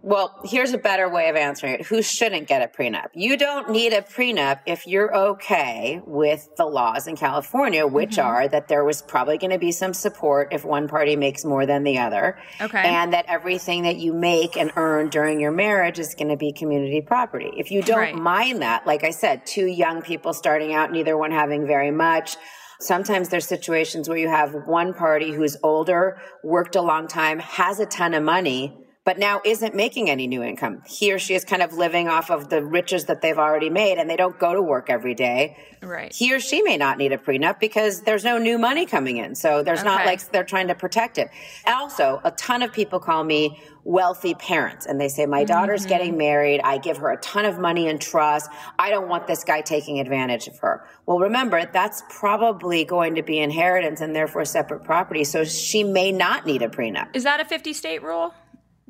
[0.06, 1.86] Well, here's a better way of answering it.
[1.86, 3.08] Who shouldn't get a prenup?
[3.12, 8.28] You don't need a prenup if you're okay with the laws in California, which mm-hmm.
[8.28, 11.66] are that there was probably going to be some support if one party makes more
[11.66, 12.38] than the other.
[12.60, 12.78] Okay.
[12.78, 16.52] And that everything that you make and earn during your marriage is going to be
[16.52, 17.50] community property.
[17.56, 18.14] If you don't right.
[18.14, 22.36] mind that, like I said, two young people starting out, neither one having very much.
[22.78, 27.80] Sometimes there's situations where you have one party who's older, worked a long time, has
[27.80, 30.82] a ton of money, but now isn't making any new income.
[30.84, 33.98] He or she is kind of living off of the riches that they've already made
[33.98, 35.56] and they don't go to work every day.
[35.80, 36.12] Right.
[36.12, 39.36] He or she may not need a prenup because there's no new money coming in.
[39.36, 39.88] So there's okay.
[39.88, 41.30] not like they're trying to protect it.
[41.68, 45.90] Also, a ton of people call me wealthy parents and they say, my daughter's mm-hmm.
[45.90, 46.60] getting married.
[46.64, 48.50] I give her a ton of money in trust.
[48.76, 50.84] I don't want this guy taking advantage of her.
[51.06, 55.22] Well, remember, that's probably going to be inheritance and therefore separate property.
[55.22, 57.14] So she may not need a prenup.
[57.14, 58.34] Is that a 50 state rule?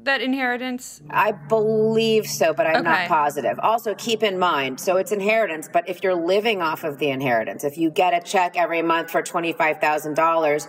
[0.06, 1.02] That inheritance?
[1.10, 2.82] I believe so, but I'm okay.
[2.82, 3.58] not positive.
[3.60, 7.62] Also, keep in mind, so it's inheritance, but if you're living off of the inheritance,
[7.62, 10.68] if you get a check every month for $25,000,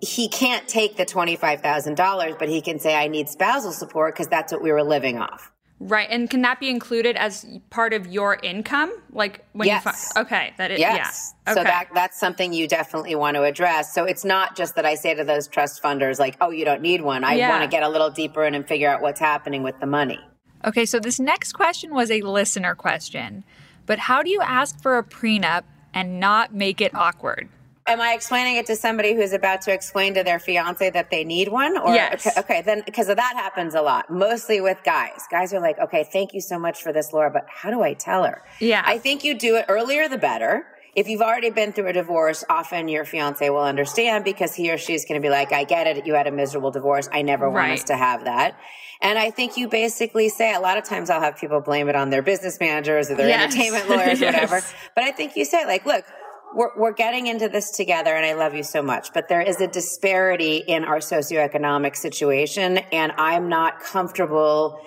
[0.00, 4.52] he can't take the $25,000, but he can say, I need spousal support because that's
[4.52, 5.51] what we were living off.
[5.84, 6.06] Right.
[6.10, 8.96] And can that be included as part of your income?
[9.10, 9.84] Like when yes.
[9.84, 11.34] you find, okay, that is, yes.
[11.46, 11.52] yeah.
[11.52, 11.60] Okay.
[11.60, 13.92] So that, that's something you definitely want to address.
[13.92, 16.82] So it's not just that I say to those trust funders, like, oh, you don't
[16.82, 17.24] need one.
[17.24, 17.48] I yeah.
[17.48, 20.20] want to get a little deeper in and figure out what's happening with the money.
[20.64, 20.86] Okay.
[20.86, 23.42] So this next question was a listener question,
[23.84, 27.48] but how do you ask for a prenup and not make it awkward?
[27.86, 31.24] Am I explaining it to somebody who's about to explain to their fiance that they
[31.24, 31.76] need one?
[31.76, 32.26] Or, yes.
[32.26, 35.22] Okay, okay then, because that happens a lot, mostly with guys.
[35.30, 37.94] Guys are like, okay, thank you so much for this, Laura, but how do I
[37.94, 38.42] tell her?
[38.60, 38.82] Yeah.
[38.84, 40.64] I think you do it earlier the better.
[40.94, 44.78] If you've already been through a divorce, often your fiance will understand because he or
[44.78, 46.06] she's going to be like, I get it.
[46.06, 47.08] You had a miserable divorce.
[47.12, 47.78] I never want right.
[47.78, 48.58] us to have that.
[49.00, 51.96] And I think you basically say, a lot of times I'll have people blame it
[51.96, 53.52] on their business managers or their yes.
[53.52, 54.34] entertainment lawyers, yes.
[54.34, 54.66] whatever.
[54.94, 56.04] But I think you say like, look,
[56.54, 59.60] we're, we're getting into this together and I love you so much, but there is
[59.60, 64.80] a disparity in our socioeconomic situation and I'm not comfortable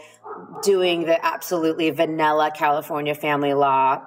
[0.64, 4.02] doing the absolutely vanilla California family law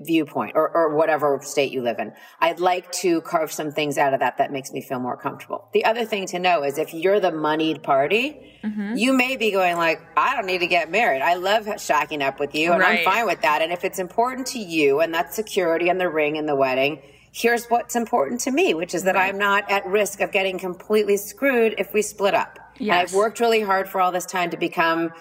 [0.00, 2.12] viewpoint or, or, whatever state you live in.
[2.40, 5.68] I'd like to carve some things out of that that makes me feel more comfortable.
[5.72, 8.96] The other thing to know is if you're the moneyed party, mm-hmm.
[8.96, 11.22] you may be going like, I don't need to get married.
[11.22, 13.00] I love shacking up with you and right.
[13.00, 13.62] I'm fine with that.
[13.62, 17.00] And if it's important to you and that's security and the ring and the wedding,
[17.32, 19.28] here's what's important to me, which is that right.
[19.28, 22.58] I'm not at risk of getting completely screwed if we split up.
[22.78, 23.10] Yes.
[23.10, 25.12] I've worked really hard for all this time to become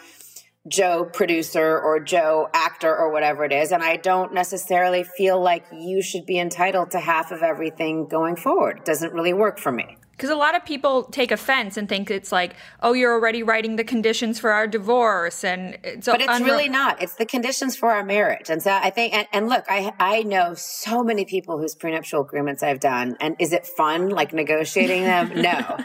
[0.68, 3.72] Joe producer or Joe actor or whatever it is.
[3.72, 8.36] And I don't necessarily feel like you should be entitled to half of everything going
[8.36, 8.80] forward.
[8.80, 9.98] It doesn't really work for me.
[10.18, 13.76] Because a lot of people take offense and think it's like, oh, you're already writing
[13.76, 17.04] the conditions for our divorce, and it's but it's unre- really not.
[17.04, 19.14] It's the conditions for our marriage, and so I think.
[19.14, 23.36] And, and, look, I I know so many people whose prenuptial agreements I've done, and
[23.38, 25.34] is it fun like negotiating them?
[25.36, 25.78] no,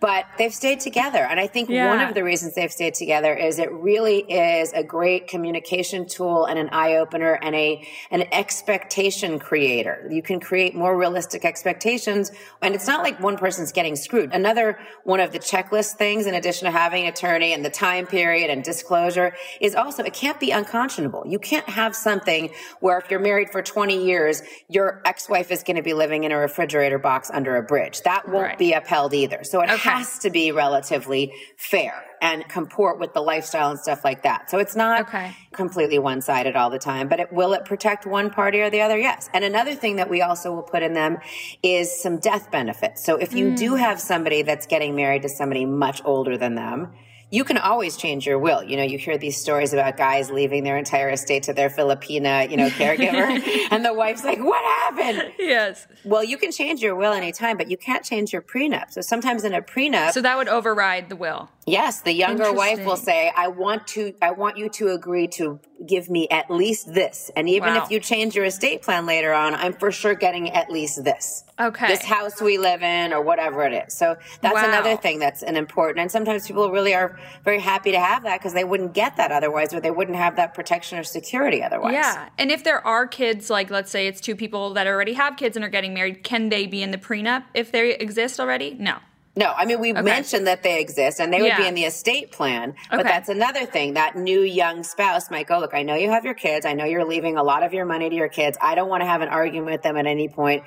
[0.00, 1.88] but they've stayed together, and I think yeah.
[1.88, 6.44] one of the reasons they've stayed together is it really is a great communication tool
[6.46, 10.08] and an eye opener and a an expectation creator.
[10.10, 14.32] You can create more realistic expectations, and it's not like one person's getting screwed.
[14.32, 18.06] Another one of the checklist things, in addition to having an attorney and the time
[18.06, 21.22] period and disclosure, is also it can't be unconscionable.
[21.26, 25.76] You can't have something where if you're married for 20 years, your ex-wife is going
[25.76, 28.02] to be living in a refrigerator box under a bridge.
[28.02, 28.58] That won't right.
[28.58, 29.44] be upheld either.
[29.44, 29.90] So it okay.
[29.90, 34.50] has to be relatively fair and comport with the lifestyle and stuff like that.
[34.50, 35.36] So it's not okay.
[35.52, 38.80] completely one sided all the time, but it, will it protect one party or the
[38.80, 38.98] other?
[38.98, 39.28] Yes.
[39.32, 41.18] And another thing that we also will put in them
[41.62, 43.04] is some death benefits.
[43.04, 43.56] So if you mm.
[43.56, 46.92] do have somebody that's getting married to somebody much older than them,
[47.30, 48.62] you can always change your will.
[48.62, 52.48] You know, you hear these stories about guys leaving their entire estate to their Filipina,
[52.48, 55.86] you know, caregiver, and the wife's like, "What happened?" Yes.
[56.04, 58.92] Well, you can change your will anytime, but you can't change your prenup.
[58.92, 61.50] So sometimes in a prenup, so that would override the will.
[61.68, 65.58] Yes, the younger wife will say, "I want to I want you to agree to
[65.84, 67.82] give me at least this." And even Wow.
[67.82, 71.42] if you change your estate plan later on, I'm for sure getting at least this.
[71.58, 71.88] Okay.
[71.88, 73.94] This house we live in or whatever it is.
[73.98, 74.68] So that's Wow.
[74.68, 78.38] another thing that's an important and sometimes people really are very happy to have that
[78.38, 81.94] because they wouldn't get that otherwise or they wouldn't have that protection or security otherwise.
[81.94, 82.28] Yeah.
[82.38, 85.56] And if there are kids, like let's say it's two people that already have kids
[85.56, 88.76] and are getting married, can they be in the prenup if they exist already?
[88.78, 88.98] No.
[89.38, 92.32] No, I mean, we mentioned that they exist and they would be in the estate
[92.32, 92.74] plan.
[92.90, 93.08] But Okay.
[93.10, 93.92] that's another thing.
[93.92, 96.64] That new young spouse might go, look, I know you have your kids.
[96.64, 98.56] I know you're leaving a lot of your money to your kids.
[98.62, 100.64] I don't want to have an argument with them at any point.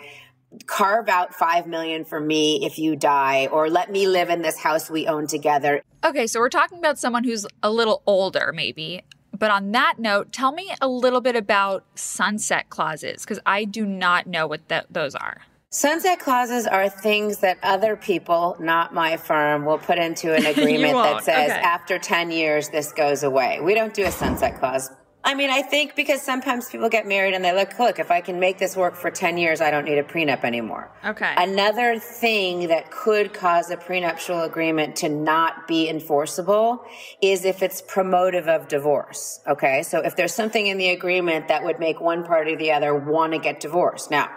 [0.67, 4.57] Carve out five million for me if you die, or let me live in this
[4.59, 5.81] house we own together.
[6.03, 9.03] Okay, so we're talking about someone who's a little older, maybe.
[9.37, 13.85] But on that note, tell me a little bit about sunset clauses because I do
[13.85, 15.41] not know what th- those are.
[15.71, 20.95] Sunset clauses are things that other people, not my firm, will put into an agreement
[20.95, 21.59] that says Okay.
[21.61, 23.59] after 10 years, this goes away.
[23.61, 24.89] We don't do a sunset clause.
[25.23, 28.21] I mean, I think because sometimes people get married and they look, look, if I
[28.21, 30.89] can make this work for 10 years, I don't need a prenup anymore.
[31.05, 31.31] Okay.
[31.37, 36.83] Another thing that could cause a prenuptial agreement to not be enforceable
[37.21, 39.39] is if it's promotive of divorce.
[39.45, 39.83] Okay.
[39.83, 42.95] So if there's something in the agreement that would make one party or the other
[42.95, 44.09] want to get divorced.
[44.09, 44.29] Now,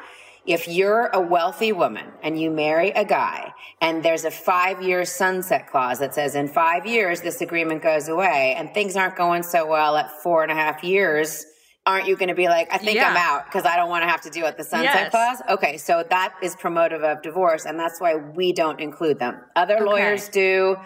[0.47, 5.05] if you're a wealthy woman and you marry a guy and there's a five year
[5.05, 9.43] sunset clause that says in five years this agreement goes away and things aren't going
[9.43, 11.47] so well at four and a half years,
[11.87, 14.09] aren't you going to be like, I think I'm out because I don't want to
[14.09, 15.11] have to deal with the sunset Yes.
[15.11, 15.43] clause?
[15.49, 19.41] Okay, so that is promotive of divorce, and that's why we don't include them.
[19.57, 20.77] Other lawyers do.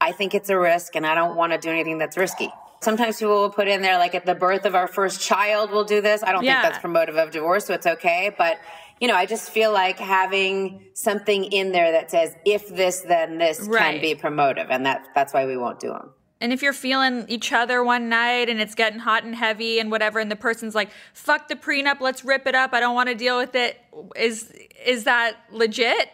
[0.00, 2.50] I think it's a risk, and I don't want to do anything that's risky.
[2.82, 5.84] Sometimes people will put in there, like at the birth of our first child, we'll
[5.84, 6.22] do this.
[6.22, 6.62] I don't Yeah.
[6.62, 8.34] think that's promotive of divorce, so it's okay.
[8.38, 8.58] But,
[9.00, 13.38] you know, I just feel like having something in there that says, if this, then
[13.38, 13.92] this Right.
[13.92, 16.12] can be promotive, and that, that's why we won't do them.
[16.42, 19.90] And if you're feeling each other one night and it's getting hot and heavy and
[19.90, 23.08] whatever, and the person's like, fuck the prenup, let's rip it up, I don't want
[23.08, 23.78] to deal with it,
[24.16, 24.52] is
[24.86, 26.08] is that legit?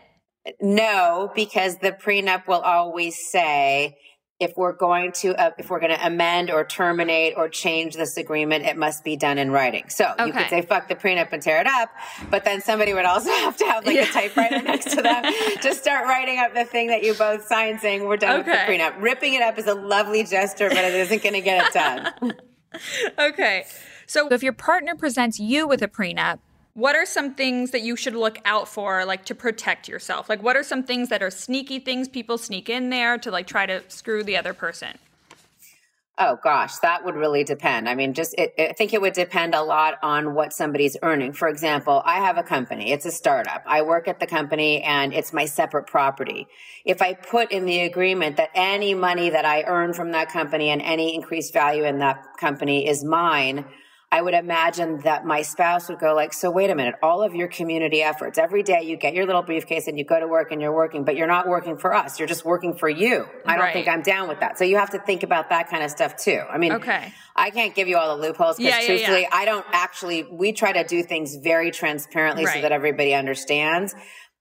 [0.60, 3.96] No, because the prenup will always say
[4.38, 8.16] if we're going to uh, if we're going to amend or terminate or change this
[8.18, 9.88] agreement, it must be done in writing.
[9.88, 11.88] So you could say fuck the prenup and tear it up,
[12.30, 14.02] but then somebody would also have to have like Yeah.
[14.02, 15.24] a typewriter next to them
[15.62, 18.52] to start writing up the thing that you both signed saying we're done with the
[18.52, 19.00] prenup.
[19.00, 22.34] Ripping it up is a lovely gesture, but it isn't going to get it done.
[23.18, 23.64] Okay.
[24.06, 26.40] So if your partner presents you with a prenup,
[26.76, 30.28] what are some things that you should look out for like to protect yourself?
[30.28, 33.46] Like what are some things that are sneaky things people sneak in there to like
[33.46, 34.98] try to screw the other person?
[36.18, 37.88] Oh gosh, that would really depend.
[37.88, 41.32] I mean, just it, I think it would depend a lot on what somebody's earning.
[41.32, 43.62] For example, I have a company; it's a startup.
[43.66, 46.46] I work at the company, and it's my separate property.
[46.86, 50.70] If I put in the agreement that any money that I earn from that company
[50.70, 53.66] and any increased value in that company is mine,
[54.12, 57.34] I would imagine that my spouse would go like, so wait a minute, all of
[57.34, 60.52] your community efforts, every day you get your little briefcase and you go to work
[60.52, 62.18] and you're working, but you're not working for us.
[62.20, 63.26] You're just working for you.
[63.44, 63.72] I don't Right.
[63.72, 64.58] think I'm down with that.
[64.58, 66.40] So you have to think about that kind of stuff too.
[66.48, 67.12] I mean, Okay.
[67.34, 69.28] I can't give you all the loopholes because Yeah, yeah, truthfully, yeah.
[69.32, 73.94] I don't actually, we try to do things very transparently so that everybody understands.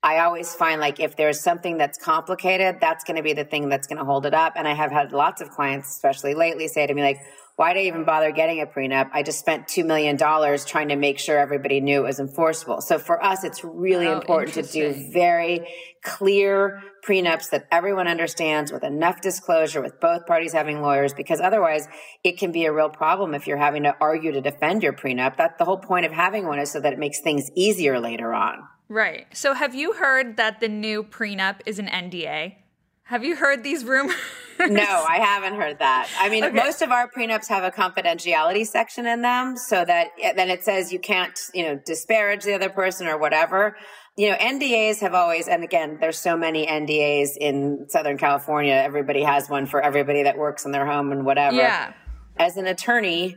[0.03, 3.67] I always find like if there's something that's complicated, that's going to be the thing
[3.69, 4.53] that's going to hold it up.
[4.55, 7.19] And I have had lots of clients, especially lately, say to me like,
[7.57, 9.09] why did I even bother getting a prenup?
[9.13, 12.81] I just spent $2 million trying to make sure everybody knew it was enforceable.
[12.81, 15.65] So for us, it's really Oh, important to do very
[16.03, 21.87] clear prenups that everyone understands with enough disclosure with both parties having lawyers because otherwise
[22.25, 25.37] it can be a real problem if you're having to argue to defend your prenup.
[25.37, 28.33] That the whole point of having one is so that it makes things easier later
[28.33, 28.63] on.
[28.89, 29.27] Right.
[29.33, 32.55] So have you heard that the new prenup is an NDA?
[33.03, 34.15] Have you heard these rumors?
[34.59, 36.09] No, I haven't heard that.
[36.19, 36.55] I mean, Okay.
[36.55, 40.91] most of our prenups have a confidentiality section in them so that then it says
[40.93, 43.75] you can't, you know, disparage the other person or whatever.
[44.17, 48.73] You know, NDAs have always, and again, there's so many NDAs in Southern California.
[48.73, 51.57] Everybody has one for everybody that works in their home and whatever.
[51.57, 51.93] Yeah.
[52.37, 53.35] As an attorney,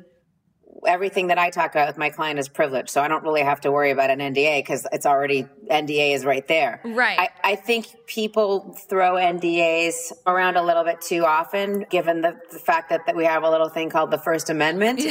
[0.87, 2.91] everything that I talk about with my client is privileged.
[2.91, 6.25] So I don't really have to worry about an NDA because it's already, NDA is
[6.25, 6.81] right there.
[6.85, 7.19] Right.
[7.19, 12.59] I, I think people throw NDAs around a little bit too often, given the, the
[12.59, 15.03] fact that, that we have a little thing called the First Amendment.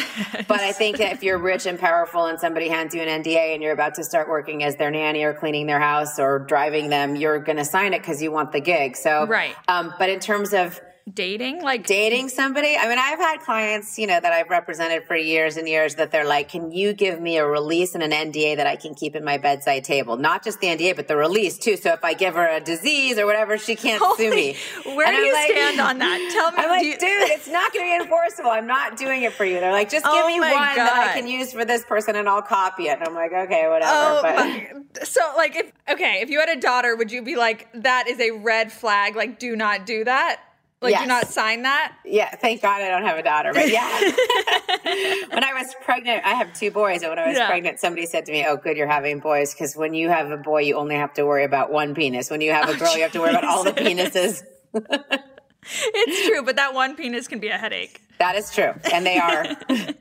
[0.47, 3.53] But I think that if you're rich and powerful and somebody hands you an NDA
[3.53, 6.89] and you're about to start working as their nanny or cleaning their house or driving
[6.89, 8.95] them, you're going to sign it because you want the gig.
[8.95, 9.55] So, Right.
[9.67, 10.79] Um, but in terms of
[11.13, 11.61] dating?
[11.61, 12.75] Like dating somebody?
[12.77, 16.11] I mean, I've had clients, you know, that I've represented for years and years that
[16.11, 19.15] they're like, can you give me a release and an NDA that I can keep
[19.15, 20.17] in my bedside table?
[20.17, 21.77] Not just the NDA, but the release too.
[21.77, 24.55] So if I give her a disease or whatever, she can't Holy, sue me.
[24.95, 26.29] Where and do I'm you like, stand on that?
[26.33, 26.57] Tell me.
[26.59, 28.51] I'm like, you- dude, it's not going to be enforceable.
[28.51, 29.59] I'm not doing it for you.
[29.59, 30.75] They're like, just give oh me one God.
[30.77, 32.99] that I can use for this person and I'll copy it.
[32.99, 33.91] And I'm like, okay, whatever.
[33.93, 35.07] Oh, but.
[35.07, 38.19] so like, if, okay, if you had a daughter, would you be like, that is
[38.19, 39.15] a red flag?
[39.15, 40.41] Like, do not do that?
[40.79, 41.01] Like, yes.
[41.01, 41.95] do not sign that?
[42.05, 43.51] Yeah, thank God I don't have a daughter.
[43.51, 43.89] But yeah.
[45.29, 47.01] when I was pregnant, I have two boys.
[47.01, 47.47] And when I was yeah.
[47.47, 49.53] pregnant, somebody said to me, Oh, good, you're having boys.
[49.53, 52.29] Because when you have a boy, you only have to worry about one penis.
[52.29, 54.43] When you have a girl, oh, you have to worry about all the penises.
[55.71, 57.99] it's true, but that one penis can be a headache.
[58.19, 58.73] That is true.
[58.93, 59.45] And they are.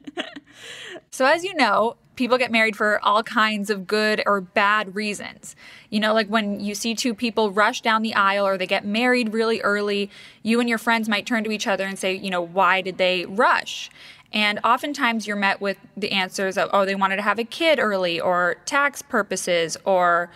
[1.17, 5.57] so, as you know, people get married for all kinds of good or bad reasons.
[5.89, 8.85] You know, like when you see two people rush down the aisle or they get
[8.85, 10.11] married really early,
[10.43, 12.99] you and your friends might turn to each other and say, you know, why did
[12.99, 13.89] they rush?
[14.31, 17.79] And oftentimes you're met with the answers of, oh, they wanted to have a kid
[17.79, 20.31] early or tax purposes or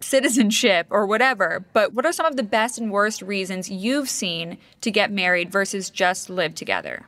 [0.00, 1.64] citizenship or whatever.
[1.72, 5.52] But what are some of the best and worst reasons you've seen to get married
[5.52, 7.06] versus just live together?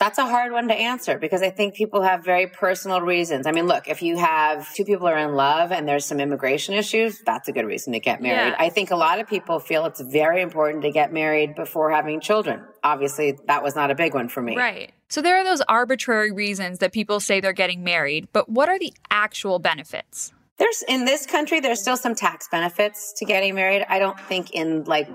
[0.00, 3.46] That's a hard one to answer because I think people have very personal reasons.
[3.46, 6.72] I mean, look, if you have two people are in love and there's some immigration
[6.72, 8.52] issues, that's a good reason to get married.
[8.52, 8.56] Yeah.
[8.58, 12.20] I think a lot of people feel it's very important to get married before having
[12.20, 12.64] children.
[12.82, 14.56] Obviously, that was not a big one for me.
[14.56, 14.90] Right.
[15.10, 18.78] So there are those arbitrary reasons that people say they're getting married, but what are
[18.78, 20.32] the actual benefits?
[20.60, 23.82] There's in this country, there's still some tax benefits to getting married.
[23.88, 25.08] I don't think in like,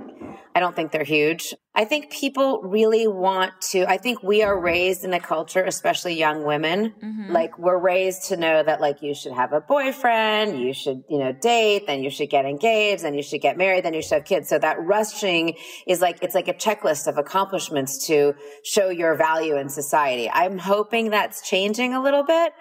[0.56, 1.54] I don't think they're huge.
[1.76, 6.16] I think people really want to, I think we are raised in a culture, especially
[6.16, 6.96] young women.
[7.00, 7.32] Mm-hmm.
[7.32, 11.20] Like we're raised to know that like you should have a boyfriend, you should, you
[11.20, 14.14] know, date, then you should get engaged, then you should get married, then you should
[14.14, 14.50] have kids.
[14.50, 18.34] So that rushing is like, it's like a checklist of accomplishments to
[18.64, 20.28] show your value in society.
[20.28, 22.52] I'm hoping that's changing a little bit.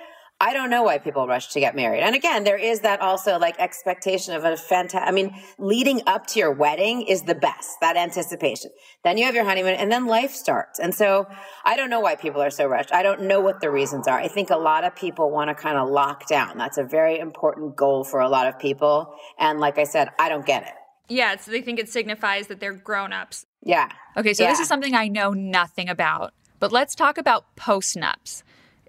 [0.44, 2.02] I don't know why people rush to get married.
[2.02, 6.26] And again, there is that also like expectation of a fantastic, I mean, leading up
[6.28, 8.70] to your wedding is the best, that anticipation.
[9.04, 10.78] Then you have your honeymoon and then life starts.
[10.78, 11.26] And so
[11.64, 12.92] I don't know why people are so rushed.
[12.92, 14.18] I don't know what the reasons are.
[14.18, 16.58] I think a lot of people want to kind of lock down.
[16.58, 19.14] That's a very important goal for a lot of people.
[19.38, 20.74] And like I said, I don't get it.
[21.08, 23.46] Yeah, so they think it signifies that they're grown ups.
[23.62, 23.88] Yeah.
[24.14, 24.50] Okay, so yeah.
[24.50, 26.34] this is something I know nothing about.
[26.60, 28.42] But let's talk about postnups.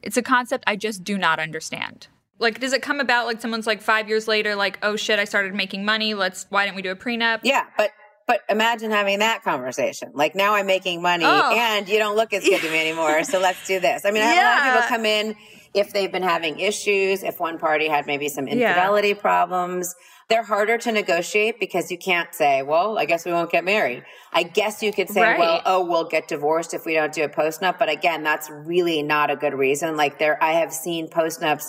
[0.06, 2.08] It's a concept I just do not understand.
[2.38, 5.26] Like, does it come about like someone's like five years later, like, oh shit, I
[5.26, 6.14] started making money.
[6.14, 7.40] Let's, why didn't we do a prenup?
[7.44, 7.92] Yeah, but
[8.28, 10.12] but imagine having that conversation.
[10.14, 11.54] Like now I'm making money oh.
[11.56, 13.24] and you don't look as good to me anymore.
[13.24, 14.04] So let's do this.
[14.04, 14.44] I mean, I have yeah.
[14.44, 15.36] a lot of people come in
[15.76, 19.14] if they've been having issues, if one party had maybe some infidelity yeah.
[19.16, 19.94] problems.
[20.28, 24.04] They're harder to negotiate because you can't say, well, I guess we won't get married.
[24.34, 25.40] I guess you could say, right.
[25.40, 27.78] well, oh, we'll get divorced if we don't do a postnup.
[27.78, 29.96] But again, that's really not a good reason.
[29.96, 31.66] Like there, I have seen postnups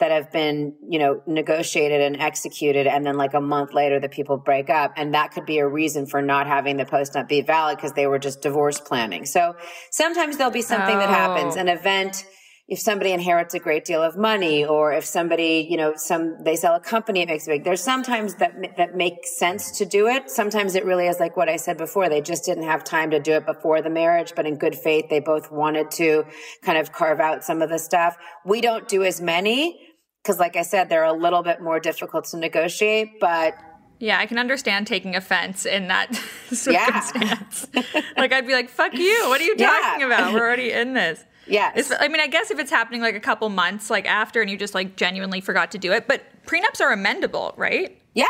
[0.00, 2.88] that have been, you know, negotiated and executed.
[2.88, 4.92] And then like a month later, the people break up.
[4.96, 8.08] And that could be a reason for not having the postnup be valid because they
[8.08, 9.24] were just divorce planning.
[9.24, 9.54] So
[9.92, 10.98] sometimes there'll be something oh.
[10.98, 11.60] that happens, oh.
[11.60, 12.26] an event
[12.66, 16.56] if somebody inherits a great deal of money or if somebody, you know, some, they
[16.56, 17.64] sell a company, it makes it big.
[17.64, 20.30] There's sometimes that, that makes sense to do it.
[20.30, 22.08] Sometimes it really is like what I said before.
[22.08, 25.10] They just didn't have time to do it before the marriage, but in good faith,
[25.10, 26.24] they both wanted to
[26.62, 28.16] kind of carve out some of the stuff.
[28.46, 29.78] We don't do as many
[30.22, 33.54] because like I said, they're a little bit more difficult to negotiate, but
[33.98, 36.14] yeah, I can understand taking offense in that
[36.50, 37.66] circumstance.
[38.16, 39.24] Like I'd be like, "Fuck you!
[39.28, 40.06] What are you talking yeah.
[40.06, 40.32] about?
[40.32, 41.92] We're already in this." Yes.
[41.98, 44.56] I mean, I guess if it's happening like a couple months like after and you
[44.56, 48.00] just like genuinely forgot to do it, but prenups are amendable, right?
[48.14, 48.26] Yeah.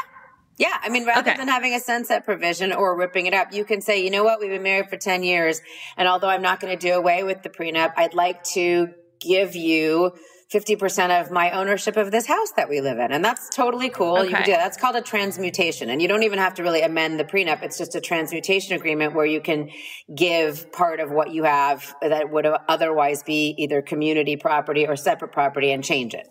[0.56, 0.76] Yeah.
[0.82, 1.38] I mean, rather okay.
[1.38, 4.40] than having a sunset provision or ripping it up, you can say, you know what?
[4.40, 5.60] We've been married for 10 years.
[5.96, 8.88] And although I'm not going to do away with the prenup, I'd like to
[9.20, 10.12] give you
[10.52, 13.12] 50% of my ownership of this house that we live in.
[13.12, 14.18] And that's totally cool.
[14.18, 14.28] Okay.
[14.28, 14.58] You can do that.
[14.58, 15.90] That's called a transmutation.
[15.90, 17.62] And you don't even have to really amend the prenup.
[17.62, 19.70] It's just a transmutation agreement where you can
[20.14, 25.32] give part of what you have that would otherwise be either community property or separate
[25.32, 26.28] property and change it.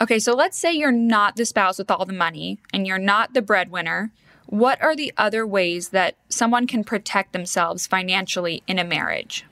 [0.00, 3.32] Okay, so let's say you're not the spouse with all the money and you're not
[3.32, 4.12] the breadwinner.
[4.46, 9.46] What are the other ways that someone can protect themselves financially in a marriage?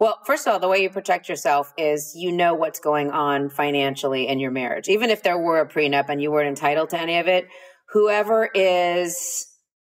[0.00, 3.48] Well, first of all, the way you protect yourself is you know what's going on
[3.48, 4.88] financially in your marriage.
[4.88, 7.46] Even if there were a prenup and you weren't entitled to any of it,
[7.90, 9.46] whoever is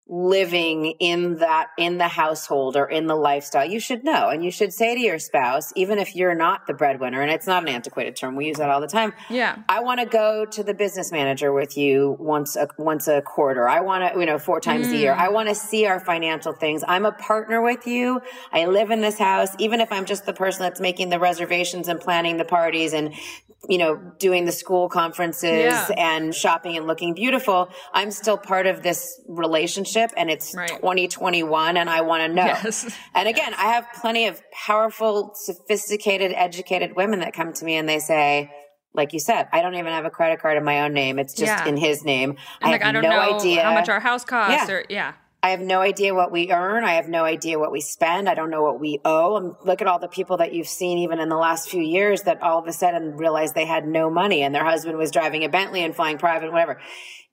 [0.08, 4.52] living in that in the household or in the lifestyle you should know and you
[4.52, 7.70] should say to your spouse even if you're not the breadwinner and it's not an
[7.70, 10.76] antiquated term we use that all the time yeah i want to go to the
[10.76, 14.62] business manager with you once a once a quarter i want to you know four
[14.62, 14.94] times mm.
[14.94, 15.18] a year mm.
[15.18, 18.22] i want to see our financial things i'm a partner with you
[18.54, 21.88] i live in this house even if i'm just the person that's making the reservations
[21.88, 23.12] and planning the parties and
[23.70, 25.88] you know, doing the school conferences yeah.
[25.98, 27.70] and shopping and looking beautiful.
[27.94, 30.70] I'm still part of this relationship and it's right.
[30.70, 32.46] 2021 and I want to know.
[32.46, 32.86] Yes.
[33.16, 33.60] And again, yes.
[33.60, 38.52] I have plenty of powerful, sophisticated, educated women that come to me and they say,
[38.94, 41.20] like you said, I don't even have a credit card in my own name.
[41.20, 41.68] It's just yeah.
[41.68, 42.36] in his name.
[42.62, 44.74] I like, have I no idea how much our house costs yeah.
[44.74, 45.14] or yeah.
[45.46, 46.84] I have no idea what we earn.
[46.84, 48.28] I have no idea what we spend.
[48.28, 49.38] I don't know what we owe.
[49.38, 52.24] And look at all the people that you've seen even in the last few years
[52.24, 55.44] that all of a sudden realized they had no money and their husband was driving
[55.44, 56.82] a Bentley and flying private, whatever.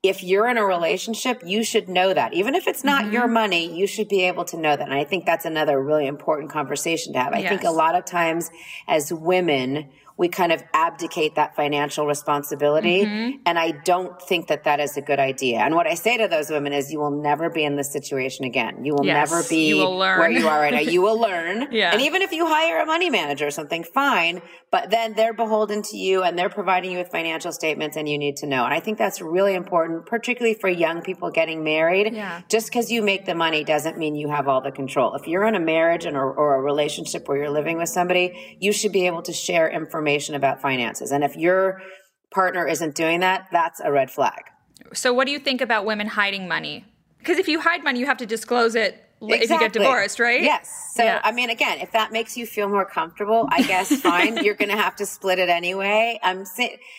[0.03, 2.35] If you're in a relationship, you should know that.
[2.35, 3.13] Even if it's not mm-hmm.
[3.13, 4.83] your money, you should be able to know that.
[4.83, 7.33] And I think that's another really important conversation to have.
[7.33, 7.51] I yes.
[7.51, 8.51] think a lot of times
[8.89, 9.91] as women,
[10.23, 13.05] we kind of abdicate that financial responsibility.
[13.05, 13.39] Mm-hmm.
[13.45, 15.59] And I don't think that that is a good idea.
[15.59, 18.45] And what I say to those women is you will never be in this situation
[18.45, 18.85] again.
[18.85, 20.79] You will yes, never be you where you are right now.
[20.79, 21.67] You will learn.
[21.73, 21.91] yeah.
[21.91, 24.43] And even if you hire a money manager or something, fine.
[24.71, 28.17] But then they're beholden to you and they're providing you with financial statements and you
[28.17, 28.65] need to know.
[28.65, 32.15] And I think that's really important, particularly for young people getting married.
[32.15, 32.43] Yeah.
[32.49, 35.17] Just because you make the money doesn't mean you have all the control.
[35.17, 38.57] If you're in a marriage and or, or a relationship where you're living with somebody,
[38.61, 41.13] you should be able to share information information about finances.
[41.13, 41.81] And if your
[42.31, 44.45] partner isn't doing that, that's a red flag.
[44.93, 46.85] So, what do you think about women hiding money?
[47.19, 49.45] Because if you hide money, you have to disclose it exactly.
[49.45, 50.43] if you get divorced, right?
[50.43, 50.93] Yes.
[50.95, 51.21] So, yeah.
[51.23, 54.43] I mean, again, if that makes you feel more comfortable, I guess fine.
[54.45, 56.19] You're going to have to split it anyway.
[56.23, 56.45] I'm.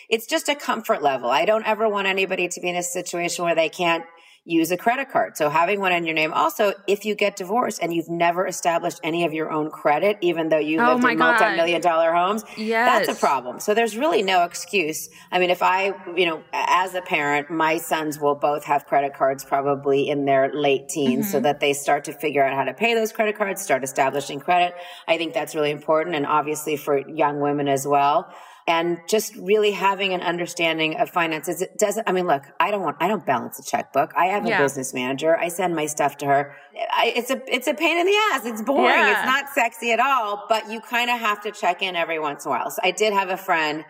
[0.10, 1.30] It's just a comfort level.
[1.30, 4.06] I don't ever want anybody to be in a situation where they can't
[4.46, 5.38] use a credit card.
[5.38, 6.34] So having one in your name.
[6.34, 10.50] Also, if you get divorced and you've never established any of your own credit, even
[10.50, 13.08] though you oh lived in multi-million dollar homes, yes.
[13.08, 13.62] that's a problem.
[13.62, 15.08] So there's really no excuse.
[15.32, 19.14] I mean, if I, you know, as a parent, my sons will both have credit
[19.14, 21.32] cards probably in their late teens mm-hmm.
[21.32, 24.42] so that they start to figure out how to pay those credit cards, start establishing
[24.42, 24.74] credit.
[25.08, 26.18] I think that's really important.
[26.18, 28.34] And obviously for young women as well
[28.68, 31.62] and just really having an understanding of finances.
[31.62, 34.14] It doesn't, I mean, look, I don't want, I don't balance a checkbook.
[34.16, 34.62] I have a yeah.
[34.62, 35.38] business manager.
[35.38, 36.56] I send my stuff to her.
[36.92, 38.46] I, it's a, it's a pain in the ass.
[38.46, 38.86] It's boring.
[38.86, 39.12] Yeah.
[39.12, 42.46] It's not sexy at all, but you kind of have to check in every once
[42.46, 42.70] in a while.
[42.70, 43.84] So I did have a friend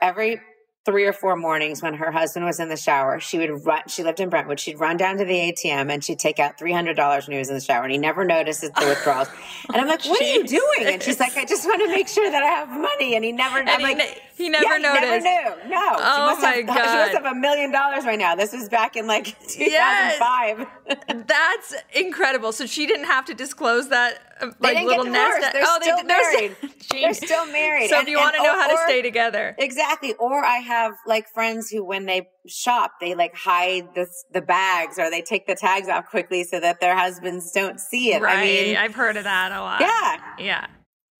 [0.00, 0.40] every
[0.88, 4.02] three or four mornings when her husband was in the shower, she would run, she
[4.02, 4.58] lived in Brentwood.
[4.58, 7.54] She'd run down to the ATM and she'd take out $300 when he was in
[7.54, 9.28] the shower and he never noticed the withdrawals.
[9.70, 10.86] And I'm like, what are you doing?
[10.86, 13.16] And she's like, I just want to make sure that I have money.
[13.16, 15.26] And he never, and I'm he, like, he never yeah, noticed.
[15.26, 15.70] He never knew.
[15.70, 15.96] No.
[15.98, 16.76] Oh she my have, God.
[16.88, 18.34] She must have a million dollars right now.
[18.34, 20.66] This was back in like 2005.
[20.88, 20.96] Yes.
[21.26, 22.52] That's incredible.
[22.52, 24.27] So she didn't have to disclose that
[24.60, 25.52] like they little nest.
[25.52, 26.56] They're oh, still they, married.
[26.60, 26.70] They're,
[27.00, 27.90] they're still married.
[27.90, 29.54] So and, if you want to know or, how to stay together.
[29.58, 30.14] Exactly.
[30.14, 34.98] Or I have like friends who when they shop, they like hide the, the bags
[34.98, 38.22] or they take the tags off quickly so that their husbands don't see it.
[38.22, 38.38] Right.
[38.38, 39.80] I mean, I've heard of that a lot.
[39.80, 40.44] Yeah.
[40.44, 40.66] Yeah.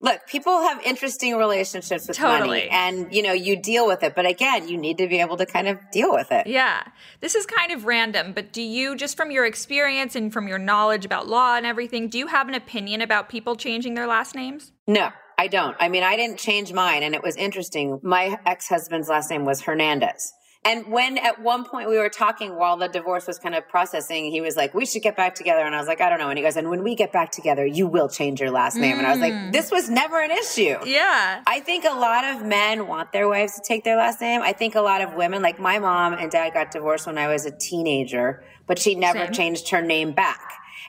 [0.01, 2.49] Look, people have interesting relationships with totally.
[2.49, 4.15] money and you know, you deal with it.
[4.15, 6.47] But again, you need to be able to kind of deal with it.
[6.47, 6.85] Yeah.
[7.21, 10.59] This is kind of random, but do you just from your experience and from your
[10.59, 14.37] knowledge about law and everything, do you have an opinion about people changing their last
[14.37, 14.73] names?
[14.87, 15.77] No, I don't.
[15.81, 17.99] I mean, I didn't change mine and it was interesting.
[18.05, 20.33] My ex-husband's last name was Hernandez.
[20.65, 24.31] And when at one point we were talking while the divorce was kind of processing,
[24.31, 25.61] he was like, we should get back together.
[25.61, 26.29] And I was like, I don't know.
[26.29, 28.97] And he goes, and when we get back together, you will change your last name.
[28.97, 28.99] Mm.
[28.99, 29.53] And I was like, mm.
[29.53, 30.77] this was never an issue.
[30.85, 31.43] Yeah.
[31.47, 34.43] I think a lot of men want their wives to take their last name.
[34.43, 37.29] I think a lot of women, like my mom and dad got divorced when I
[37.29, 39.33] was a teenager, but she never Same.
[39.33, 40.41] changed her name back.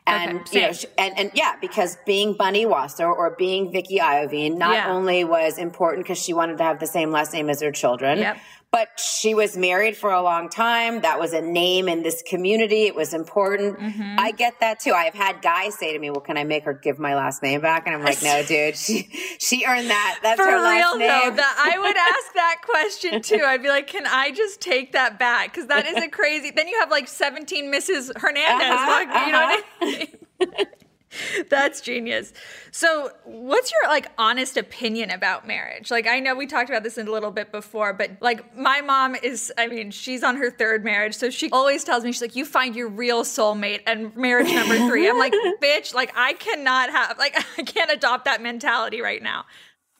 [0.08, 4.58] And okay, you know, and and yeah, because being Bunny Wasser or being Vicky Iovine
[4.58, 4.92] not yeah.
[4.92, 8.18] only was important because she wanted to have the same last name as her children,
[8.18, 8.38] yep
[8.72, 11.02] but she was married for a long time.
[11.02, 12.84] That was a name in this community.
[12.84, 13.80] It was important.
[13.80, 14.16] Mm-hmm.
[14.20, 14.92] I get that too.
[14.92, 17.62] I've had guys say to me, "Well, can I make her give my last name
[17.62, 18.78] back?" And I'm like, "No, dude.
[18.78, 19.10] She
[19.40, 20.20] she earned that.
[20.22, 21.36] That's for her last real, name." though.
[21.36, 23.44] That I would ask that question too.
[23.44, 26.52] I'd be like, "Can I just take that back?" Because that is a crazy.
[26.52, 28.12] Then you have like 17 Mrs.
[28.18, 28.68] Hernandez.
[28.70, 29.26] Uh-huh, uh-huh.
[29.26, 30.46] You know what I uh-huh.
[30.60, 30.66] mean?
[31.50, 32.34] That's genius.
[32.72, 35.90] So, what's your like honest opinion about marriage?
[35.90, 38.82] Like I know we talked about this in a little bit before, but like my
[38.82, 42.22] mom is I mean, she's on her third marriage, so she always tells me she's
[42.22, 45.10] like you find your real soulmate and marriage number 3.
[45.10, 49.46] I'm like, "Bitch, like I cannot have like I can't adopt that mentality right now."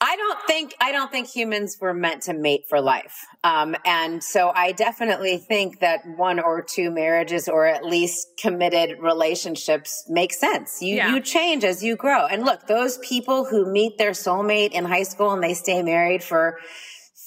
[0.02, 4.24] I don't think I don't think humans were meant to mate for life, um, and
[4.24, 10.32] so I definitely think that one or two marriages, or at least committed relationships, make
[10.32, 10.82] sense.
[10.82, 11.14] You yeah.
[11.14, 15.04] you change as you grow, and look, those people who meet their soulmate in high
[15.04, 16.60] school and they stay married for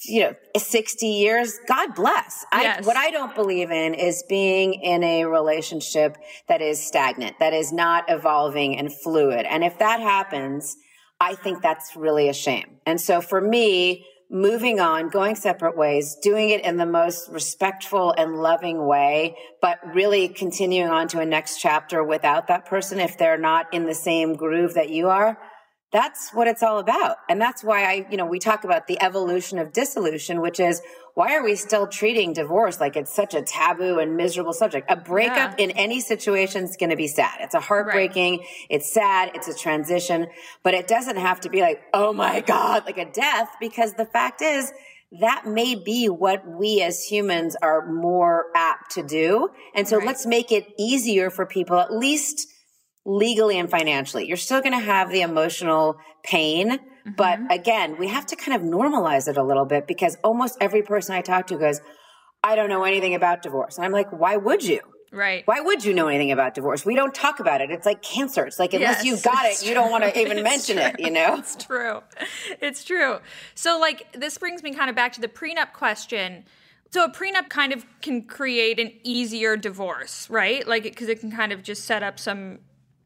[0.04, 2.82] you know 60 years god bless yes.
[2.82, 6.16] I, what i don't believe in is being in a relationship
[6.48, 10.76] that is stagnant that is not evolving and fluid and if that happens
[11.22, 12.78] I think that's really a shame.
[12.84, 18.12] And so for me, moving on, going separate ways, doing it in the most respectful
[18.18, 23.16] and loving way, but really continuing on to a next chapter without that person if
[23.16, 25.38] they're not in the same groove that you are,
[25.92, 27.18] that's what it's all about.
[27.28, 30.82] And that's why I, you know, we talk about the evolution of dissolution, which is
[31.14, 34.90] why are we still treating divorce like it's such a taboo and miserable subject?
[34.90, 35.64] A breakup yeah.
[35.64, 37.38] in any situation is going to be sad.
[37.40, 38.48] It's a heartbreaking, right.
[38.70, 40.28] it's sad, it's a transition,
[40.62, 44.06] but it doesn't have to be like, oh my God, like a death, because the
[44.06, 44.72] fact is,
[45.20, 49.50] that may be what we as humans are more apt to do.
[49.74, 50.06] And so right.
[50.06, 52.48] let's make it easier for people, at least
[53.04, 54.26] legally and financially.
[54.26, 56.78] You're still going to have the emotional pain.
[57.06, 57.16] Mm-hmm.
[57.16, 60.82] But again, we have to kind of normalize it a little bit because almost every
[60.82, 61.80] person I talk to goes,
[62.44, 63.76] I don't know anything about divorce.
[63.76, 64.80] And I'm like, why would you?
[65.12, 65.42] Right.
[65.46, 66.86] Why would you know anything about divorce?
[66.86, 67.70] We don't talk about it.
[67.70, 68.46] It's like cancer.
[68.46, 69.68] It's like unless yes, you got it, true.
[69.68, 70.86] you don't want to even mention true.
[70.86, 71.36] it, you know?
[71.36, 72.00] It's true.
[72.62, 73.18] It's true.
[73.54, 76.44] So like this brings me kind of back to the prenup question.
[76.90, 80.66] So a prenup kind of can create an easier divorce, right?
[80.66, 82.60] Like because it can kind of just set up some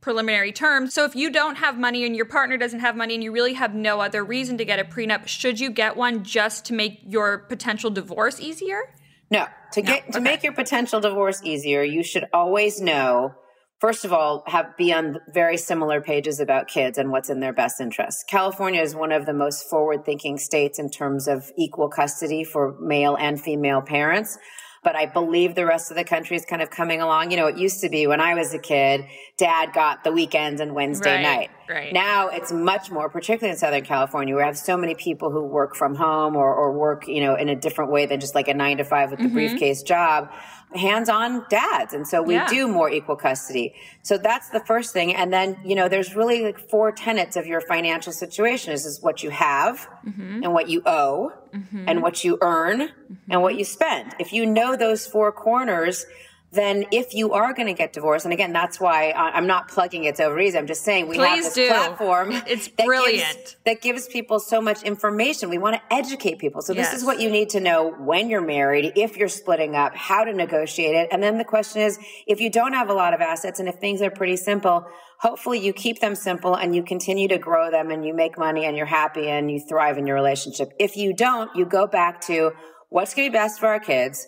[0.07, 0.95] preliminary terms.
[0.95, 3.55] So if you don't have money and your partner doesn't have money and you really
[3.55, 7.01] have no other reason to get a prenup, should you get one just to make
[7.05, 8.95] your potential divorce easier?
[9.33, 9.49] No.
[9.73, 10.13] To get no.
[10.13, 13.35] to make your potential divorce easier, you should always know
[13.81, 17.53] first of all have be on very similar pages about kids and what's in their
[17.53, 21.87] best interest california is one of the most forward thinking states in terms of equal
[21.87, 24.39] custody for male and female parents
[24.87, 27.32] but I believe the rest of the country is kind of coming along.
[27.32, 29.05] You know, it used to be when I was a kid,
[29.37, 31.51] dad got the weekends and Wednesday right, night.
[31.68, 31.93] Right.
[31.93, 35.43] Now it's much more, particularly in Southern California, where we have so many people who
[35.43, 38.47] work from home or, or work, you know, in a different way than just like
[38.47, 39.34] a nine to five with the mm-hmm.
[39.34, 40.30] briefcase job
[40.75, 42.49] hands-on dads and so we yeah.
[42.49, 46.43] do more equal custody so that's the first thing and then you know there's really
[46.43, 50.43] like four tenets of your financial situation this is what you have mm-hmm.
[50.43, 51.85] and what you owe mm-hmm.
[51.89, 53.14] and what you earn mm-hmm.
[53.31, 56.05] and what you spend if you know those four corners
[56.53, 60.05] then if you are going to get divorced, and again, that's why I'm not plugging
[60.05, 60.57] it's over easy.
[60.57, 61.68] I'm just saying we Please have this do.
[61.68, 62.32] platform.
[62.47, 63.36] It's that brilliant.
[63.36, 65.51] Gives, that gives people so much information.
[65.51, 66.62] We want to educate people.
[66.62, 66.90] So yes.
[66.90, 70.24] this is what you need to know when you're married, if you're splitting up, how
[70.24, 71.09] to negotiate it.
[71.11, 73.76] And then the question is, if you don't have a lot of assets and if
[73.76, 74.86] things are pretty simple,
[75.18, 78.64] hopefully you keep them simple and you continue to grow them and you make money
[78.64, 80.72] and you're happy and you thrive in your relationship.
[80.78, 82.53] If you don't, you go back to
[82.88, 84.26] what's going to be best for our kids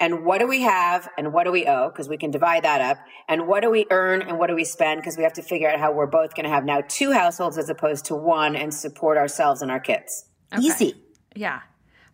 [0.00, 1.88] and what do we have and what do we owe?
[1.90, 2.98] Because we can divide that up.
[3.28, 5.00] And what do we earn and what do we spend?
[5.00, 7.58] Because we have to figure out how we're both going to have now two households
[7.58, 10.24] as opposed to one and support ourselves and our kids.
[10.52, 10.64] Okay.
[10.64, 10.94] easy.
[11.36, 11.60] Yeah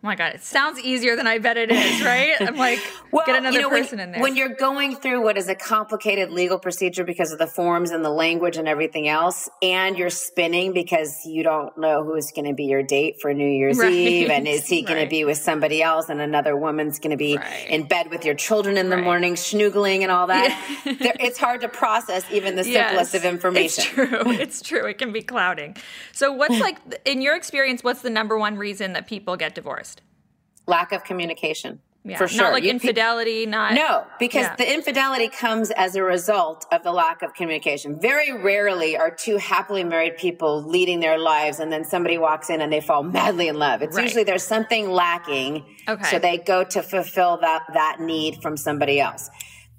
[0.07, 2.35] my god, it sounds easier than I bet it is, right?
[2.41, 2.81] I'm like,
[3.11, 4.23] well, get another you know, person when, in there.
[4.23, 8.05] When you're going through what is a complicated legal procedure because of the forms and
[8.05, 12.55] the language and everything else, and you're spinning because you don't know who's going to
[12.55, 13.93] be your date for New Year's right.
[13.93, 15.05] Eve, and is he going right.
[15.05, 17.69] to be with somebody else, and another woman's going to be right.
[17.69, 20.51] in bed with your children in the morning, schnoogling and all that.
[20.85, 21.13] Yeah.
[21.21, 23.85] it's hard to process even the simplest yes, of information.
[23.85, 24.31] It's true.
[24.31, 24.87] It's true.
[24.87, 25.77] It can be clouding.
[26.13, 29.96] So, what's like, in your experience, what's the number one reason that people get divorced?
[30.67, 31.81] Lack of communication.
[32.07, 32.45] Yeah, for sure.
[32.45, 33.75] Not like you, infidelity, not.
[33.75, 34.55] No, because yeah.
[34.55, 38.01] the infidelity comes as a result of the lack of communication.
[38.01, 42.61] Very rarely are two happily married people leading their lives and then somebody walks in
[42.61, 43.83] and they fall madly in love.
[43.83, 44.05] It's right.
[44.05, 45.65] usually there's something lacking.
[45.89, 46.05] Okay.
[46.09, 49.29] So they go to fulfill that, that need from somebody else.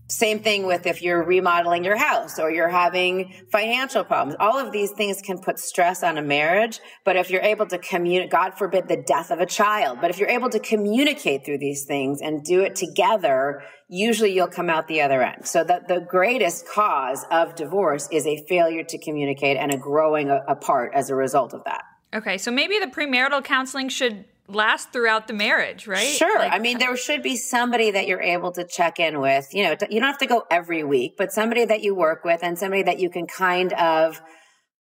[0.09, 4.37] Same thing with if you're remodeling your house or you're having financial problems.
[4.39, 6.79] All of these things can put stress on a marriage.
[7.03, 10.17] But if you're able to communicate, God forbid the death of a child, but if
[10.17, 14.87] you're able to communicate through these things and do it together, usually you'll come out
[14.87, 15.45] the other end.
[15.45, 20.29] So that the greatest cause of divorce is a failure to communicate and a growing
[20.29, 21.83] apart as a result of that.
[22.13, 22.37] Okay.
[22.37, 26.15] So maybe the premarital counseling should last throughout the marriage, right?
[26.15, 26.39] Sure.
[26.39, 29.53] Like, I mean, there should be somebody that you're able to check in with.
[29.53, 32.43] You know, you don't have to go every week, but somebody that you work with
[32.43, 34.21] and somebody that you can kind of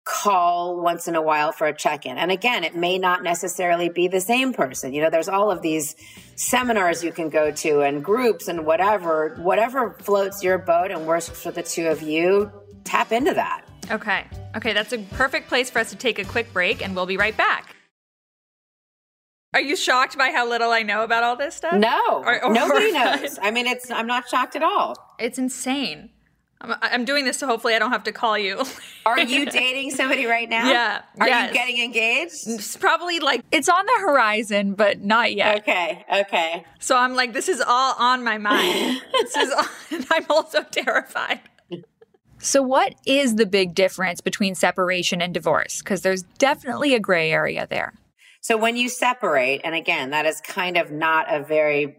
[0.05, 2.17] call once in a while for a check-in.
[2.17, 4.93] And again, it may not necessarily be the same person.
[4.93, 5.95] You know, there's all of these
[6.35, 11.27] seminars you can go to and groups and whatever, whatever floats your boat and works
[11.27, 12.51] for the two of you,
[12.83, 13.65] tap into that.
[13.89, 14.25] Okay.
[14.55, 17.17] Okay, that's a perfect place for us to take a quick break and we'll be
[17.17, 17.74] right back.
[19.55, 21.73] Are you shocked by how little I know about all this stuff?
[21.73, 23.21] No, Or- or nobody horrified?
[23.21, 23.39] knows.
[23.41, 25.15] I mean, it's I'm not shocked at all.
[25.17, 26.09] It's insane.
[26.61, 28.63] I'm, I'm doing this so hopefully I don't have to call you.
[29.05, 30.69] Are you dating somebody right now?
[30.69, 31.49] Yeah, Are yes.
[31.49, 32.47] you getting engaged?
[32.47, 35.59] it's probably like it's on the horizon, but not yet.
[35.59, 36.65] Okay, okay.
[36.79, 39.01] So I'm like, this is all on my mind.
[39.13, 41.39] this is, all, and I'm also terrified.
[42.39, 45.79] So, what is the big difference between separation and divorce?
[45.81, 47.93] Because there's definitely a gray area there.
[48.45, 51.95] So when you separate, and again, that is kind of not a very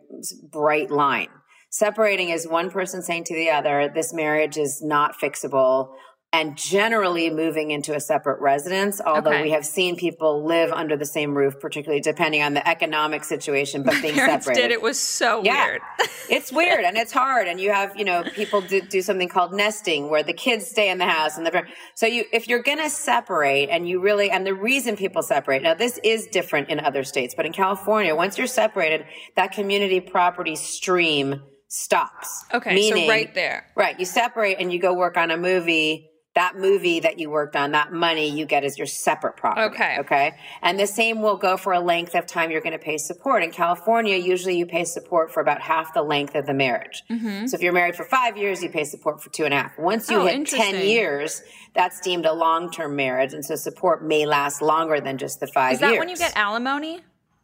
[0.49, 1.27] bright line.
[1.71, 5.89] Separating is one person saying to the other, this marriage is not fixable.
[6.33, 9.43] And generally moving into a separate residence, although Okay.
[9.45, 13.83] we have seen people live under the same roof, particularly depending on the economic situation,
[13.83, 14.63] but being Parents separated.
[14.69, 15.65] did it was so Yeah.
[15.65, 15.83] weird.
[16.29, 19.55] it's weird and it's hard and you have you know people do, do something called
[19.55, 21.63] nesting where the kids stay in the house and the
[21.95, 25.63] so you if you're going to separate and you really and the reason people separate
[25.63, 29.07] now this is different in other states but in california once you're separated
[29.37, 33.67] that community property stream stops Okay, Meaning- so right there.
[33.77, 37.57] right you separate and you go work on a movie that movie that you worked
[37.57, 39.97] on that money you get as your separate property Okay.
[39.99, 42.99] okay and the same will go for a length of time you're going to pay
[42.99, 47.03] support in california usually you pay support for about half the length of the marriage
[47.11, 47.47] mm-hmm.
[47.47, 49.77] so if you're married for five years you pay support for two and a half
[49.79, 51.43] once you Oh, hit 10 years
[51.75, 55.73] that's deemed a long-term marriage and so support may last longer than just the five
[55.73, 55.77] years.
[55.77, 57.01] Is that years when you get alimony?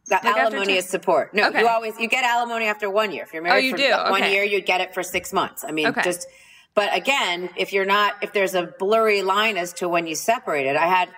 [0.09, 1.33] that Like alimony is support.
[1.33, 1.61] No, Okay.
[1.61, 3.23] you always you get alimony after one year.
[3.23, 4.11] If you're oh, married oh, you for do?
[4.11, 4.33] one Okay.
[4.33, 5.63] year, you'd get it for six months.
[5.63, 6.01] I mean, Okay.
[6.03, 6.27] just.
[6.75, 10.75] But again, if you're not, if there's a blurry line as to when you separated,
[10.75, 11.09] I had.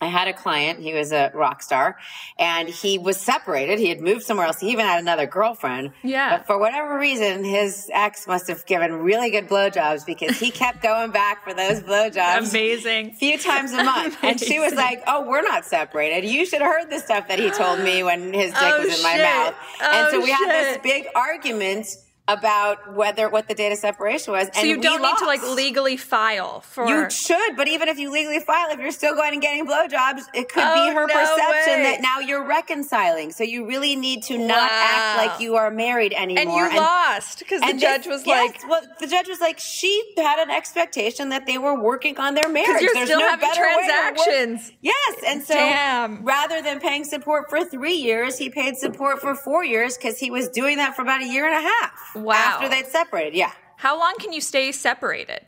[0.00, 1.96] I had a client, he was a rock star,
[2.36, 3.78] and he was separated.
[3.78, 4.58] He had moved somewhere else.
[4.58, 5.92] He even had another girlfriend.
[6.02, 6.38] Yeah.
[6.38, 10.82] But for whatever reason, his ex must have given really good blowjobs because he kept
[10.82, 13.10] going back for those blowjobs Amazing.
[13.10, 14.18] A few times a month.
[14.24, 16.28] And she was like, Oh, we're not separated.
[16.28, 18.96] You should have heard the stuff that he told me when his dick Oh, was
[18.98, 19.22] in my shit.
[19.22, 19.54] mouth.
[19.80, 21.86] Oh, and so oh, we had this big argument
[22.32, 24.48] about whether what the date of separation was.
[24.54, 26.86] So you don't need to like legally file for.
[26.88, 30.22] You should, but even if you legally file, if you're still going and getting blowjobs,
[30.34, 31.82] it could Oh, be her no perception way.
[31.82, 33.32] that now you're reconciling.
[33.32, 34.78] So you really need to not Wow.
[34.80, 36.64] act like you are married anymore.
[36.66, 39.58] and you lost because the judge this- was yes, like, well, the judge was like,
[39.58, 42.82] she had an expectation that they were working on their marriage.
[42.82, 44.72] you're There's still no having better way to work- transactions.
[44.80, 46.24] Yes, and so Damn.
[46.24, 50.30] rather than paying support for three years, he paid support for four years because he
[50.30, 51.92] was doing that for about a year and a half.
[52.22, 52.34] Wow.
[52.34, 53.52] After they'd separated, yeah.
[53.76, 55.40] how long can you stay separated?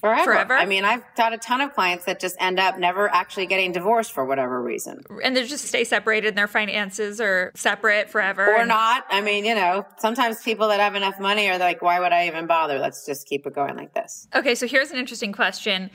[0.00, 0.24] Forever.
[0.24, 0.56] Forever?
[0.56, 3.72] I mean, I've got a ton of clients that just end up never actually getting
[3.72, 5.02] divorced for whatever reason.
[5.24, 8.46] And they just stay separated and their finances are separate forever.
[8.46, 9.04] Or and- not.
[9.10, 12.28] I mean, you know, sometimes people that have enough money are like, why would I
[12.28, 12.78] even bother?
[12.78, 14.28] Let's just keep it going like this.
[14.36, 15.90] Okay, so here's an interesting question.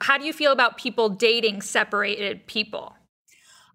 [0.00, 2.94] How do you feel about people dating separated people?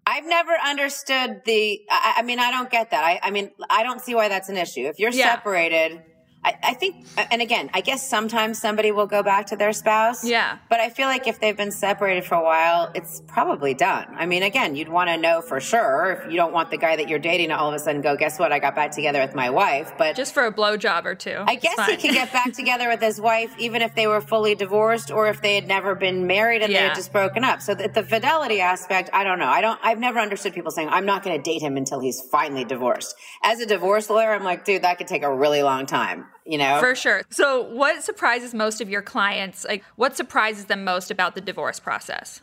[0.06, 1.80] I've never understood the.
[1.90, 3.02] I, I mean, I don't get that.
[3.02, 4.82] I, I mean, I don't see why that's an issue.
[4.86, 5.34] If you're Yeah.
[5.34, 6.02] separated,
[6.46, 10.24] I, I think, and again, I guess sometimes somebody will go back to their spouse.
[10.24, 10.58] Yeah.
[10.70, 14.06] But I feel like if they've been separated for a while, it's probably done.
[14.16, 16.94] I mean, again, you'd want to know for sure if you don't want the guy
[16.94, 18.52] that you're dating to all of a sudden go, guess what?
[18.52, 19.92] I got back together with my wife.
[19.98, 21.42] But Just for a blowjob or two.
[21.48, 24.54] I guess he could get back together with his wife even if they were fully
[24.54, 27.60] divorced or if they had never been married and they had just broken up.
[27.60, 29.48] So the, the fidelity aspect, I don't know.
[29.48, 29.80] I don't.
[29.82, 33.16] I've never understood people saying I'm not going to date him until he's finally divorced.
[33.42, 36.26] As a divorce lawyer, I'm like, dude, that could take a really long time.
[36.46, 37.22] You know, For sure.
[37.28, 39.64] So, what surprises most of your clients?
[39.64, 42.40] Like, what surprises them most about the divorce process?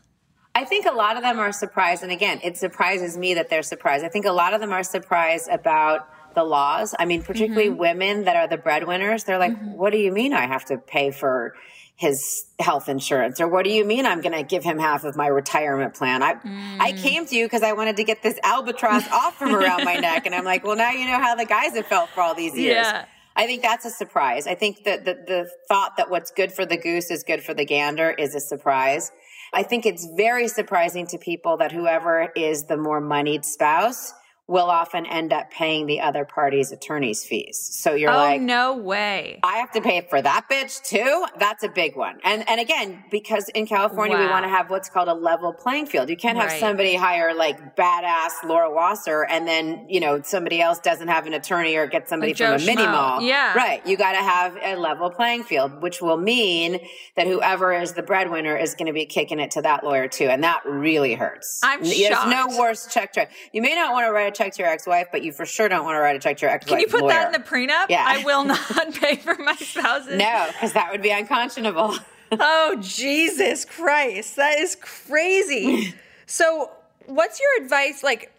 [0.55, 3.63] I think a lot of them are surprised, and again, it surprises me that they're
[3.63, 4.05] surprised.
[4.05, 6.93] I think a lot of them are surprised about the laws.
[6.97, 7.79] I mean, particularly mm-hmm.
[7.79, 9.23] women that are the breadwinners.
[9.23, 9.73] They're like, mm-hmm.
[9.73, 11.55] "What do you mean I have to pay for
[11.95, 15.15] his health insurance?" Or "What do you mean I'm going to give him half of
[15.15, 16.31] my retirement plan?" I
[16.79, 17.01] I mm.
[17.01, 20.25] came to you because I wanted to get this albatross off from around my neck,
[20.25, 22.55] and I'm like, "Well, now you know how the guys have felt for all these
[22.55, 23.05] years." Yeah.
[23.35, 24.45] I think that's a surprise.
[24.47, 27.53] I think that the, the thought that what's good for the goose is good for
[27.53, 29.11] the gander is a surprise.
[29.53, 34.13] I think it's very surprising to people that whoever is the more moneyed spouse
[34.47, 37.57] will often end up paying the other party's attorney's fees.
[37.57, 39.39] So you're like oh, like, no way.
[39.41, 41.25] I have to pay for that bitch too.
[41.39, 42.19] That's a big one.
[42.23, 45.85] And and again, because in California we want to have what's called a level playing
[45.85, 46.09] field.
[46.09, 46.59] You can't have Right.
[46.59, 51.33] somebody hire like badass Laura Wasser and then, you know, somebody else doesn't have an
[51.33, 53.21] attorney or get somebody from a mini mall.
[53.21, 53.53] Yeah.
[53.53, 53.85] Right.
[53.87, 56.79] You got to have a level playing field, which will mean
[57.15, 60.25] that whoever is the breadwinner is going to be kicking it to that lawyer too.
[60.25, 61.61] And that really hurts.
[61.63, 62.29] I'm There's shocked.
[62.29, 65.07] no worse check to You may not want to write a check to your ex-wife,
[65.11, 66.87] but you for sure don't want to write a check to your ex-wife Can you
[66.87, 67.13] put lawyer.
[67.13, 67.85] that in the prenup?
[67.89, 68.03] Yeah.
[68.05, 70.17] I will not pay for my spouse's.
[70.17, 71.95] No, because that would be unconscionable.
[72.39, 74.37] Oh, Jesus Christ.
[74.37, 75.93] That is crazy.
[76.25, 76.71] so,
[77.05, 78.01] what's your advice?
[78.01, 78.32] Like,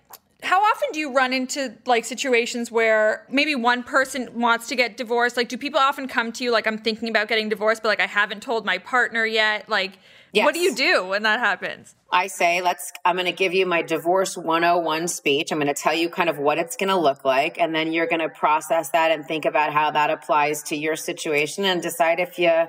[0.44, 4.96] how often do you run into like situations where maybe one person wants to get
[4.96, 5.36] divorced?
[5.36, 8.00] Like, do people often come to you like, I'm thinking about getting divorced, but like
[8.00, 9.68] I haven't told my partner yet?
[9.68, 9.98] Like,
[10.32, 10.44] yes.
[10.44, 11.94] what do you do when that happens?
[12.10, 15.50] I say, let's, I'm going to give you my divorce 101 speech.
[15.50, 17.58] I'm going to tell you kind of what it's going to look like.
[17.58, 20.96] And then you're going to process that and think about how that applies to your
[20.96, 22.66] situation and decide if you,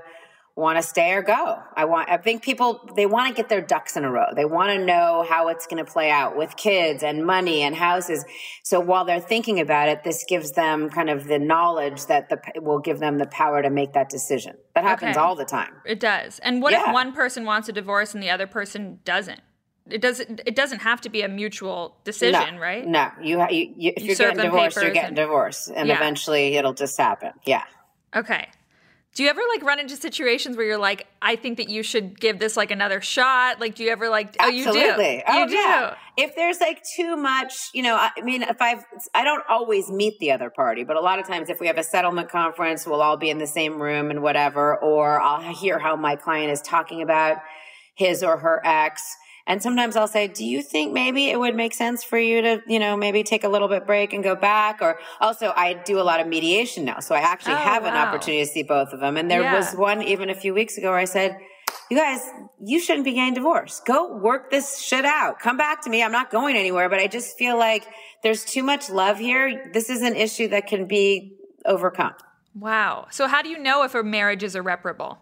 [0.56, 1.60] want to stay or go.
[1.76, 4.28] I want, I think people, they want to get their ducks in a row.
[4.34, 7.76] They want to know how it's going to play out with kids and money and
[7.76, 8.24] houses.
[8.64, 12.40] So while they're thinking about it, this gives them kind of the knowledge that the,
[12.62, 14.56] will give them the power to make that decision.
[14.76, 15.26] That happens okay.
[15.26, 15.74] all the time.
[15.86, 16.40] It does.
[16.40, 16.88] And what yeah.
[16.88, 19.42] if one person wants a divorce and the other person doesn't?
[19.88, 20.42] It doesn't.
[20.48, 22.88] It doesn't have to be a mutual decision, no, right?
[22.88, 25.96] No, you, you, you if you are getting divorced, you're getting and, divorced, and yeah.
[25.96, 27.34] eventually it'll just happen.
[27.46, 27.66] Yeah.
[28.16, 28.48] Okay.
[29.16, 32.20] Do you ever like run into situations where you're like, I think that you should
[32.20, 33.62] give this like another shot?
[33.62, 35.14] Like, do you ever like, oh, Absolutely.
[35.16, 35.24] you do?
[35.26, 35.56] Oh, you do.
[35.56, 35.96] Yeah.
[36.18, 40.20] If there's like too much, you know, I mean, if I've, I don't always meet
[40.20, 43.02] the other party, but a lot of times if we have a settlement conference, we'll
[43.02, 46.62] all be in the same room and whatever, or I'll hear how my client is
[46.62, 47.38] talking about
[47.96, 49.02] his or her ex
[49.48, 52.62] and sometimes I'll say, do you think maybe it would make sense for you to,
[52.68, 54.82] you know, maybe take a little bit break and go back?
[54.82, 57.00] Or also I do a lot of mediation now.
[57.00, 57.90] So I actually oh, have wow.
[57.90, 59.18] an opportunity to see both of them.
[59.18, 59.56] And there yeah.
[59.56, 61.38] was one even a few weeks ago where I said,
[61.92, 62.22] you guys,
[62.60, 63.86] you shouldn't be getting divorced.
[63.86, 65.40] Go work this shit out.
[65.40, 66.02] Come back to me.
[66.02, 67.86] I'm not going anywhere, but I just feel like
[68.24, 69.70] there's too much love here.
[69.72, 72.14] This is an issue that can be overcome.
[72.56, 73.08] Wow.
[73.12, 75.20] So how do you know if a marriage is irreparable?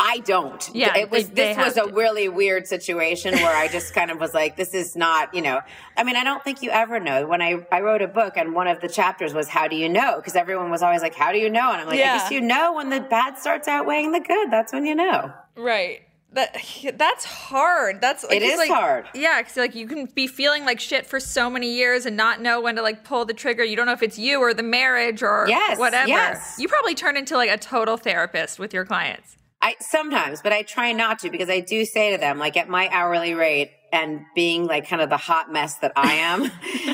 [0.00, 0.70] I don't.
[0.72, 1.28] Yeah, it was.
[1.28, 4.72] They, this was a really weird situation where I just kind of was like, "This
[4.72, 5.60] is not." You know,
[5.96, 7.26] I mean, I don't think you ever know.
[7.26, 9.88] When I I wrote a book, and one of the chapters was, "How do you
[9.88, 12.14] know?" Because everyone was always like, "How do you know?" And I'm like, yeah.
[12.14, 14.52] "I guess you know when the bad starts outweighing the good.
[14.52, 16.02] That's when you know." Right.
[16.32, 16.58] That
[16.94, 18.02] that's hard.
[18.02, 19.06] That's like, it is like, hard.
[19.14, 22.42] Yeah, because like you can be feeling like shit for so many years and not
[22.42, 23.64] know when to like pull the trigger.
[23.64, 26.08] You don't know if it's you or the marriage or yes, whatever.
[26.08, 26.56] Yes.
[26.58, 29.37] You probably turn into like a total therapist with your clients.
[29.60, 32.68] I sometimes, but I try not to because I do say to them, like at
[32.68, 36.50] my hourly rate and being like kind of the hot mess that I am,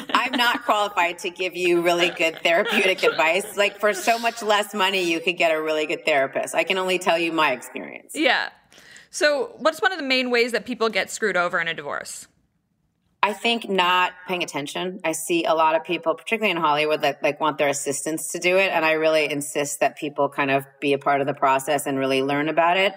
[0.15, 3.57] I'm not qualified to give you really good therapeutic advice.
[3.57, 6.55] Like for so much less money, you could get a really good therapist.
[6.55, 8.13] I can only tell you my experience.
[8.15, 8.49] Yeah.
[9.11, 12.27] So, what's one of the main ways that people get screwed over in a divorce?
[13.25, 15.01] I think not paying attention.
[15.03, 18.39] I see a lot of people, particularly in Hollywood, that like want their assistants to
[18.39, 18.71] do it.
[18.71, 21.99] And I really insist that people kind of be a part of the process and
[21.99, 22.93] really learn about it.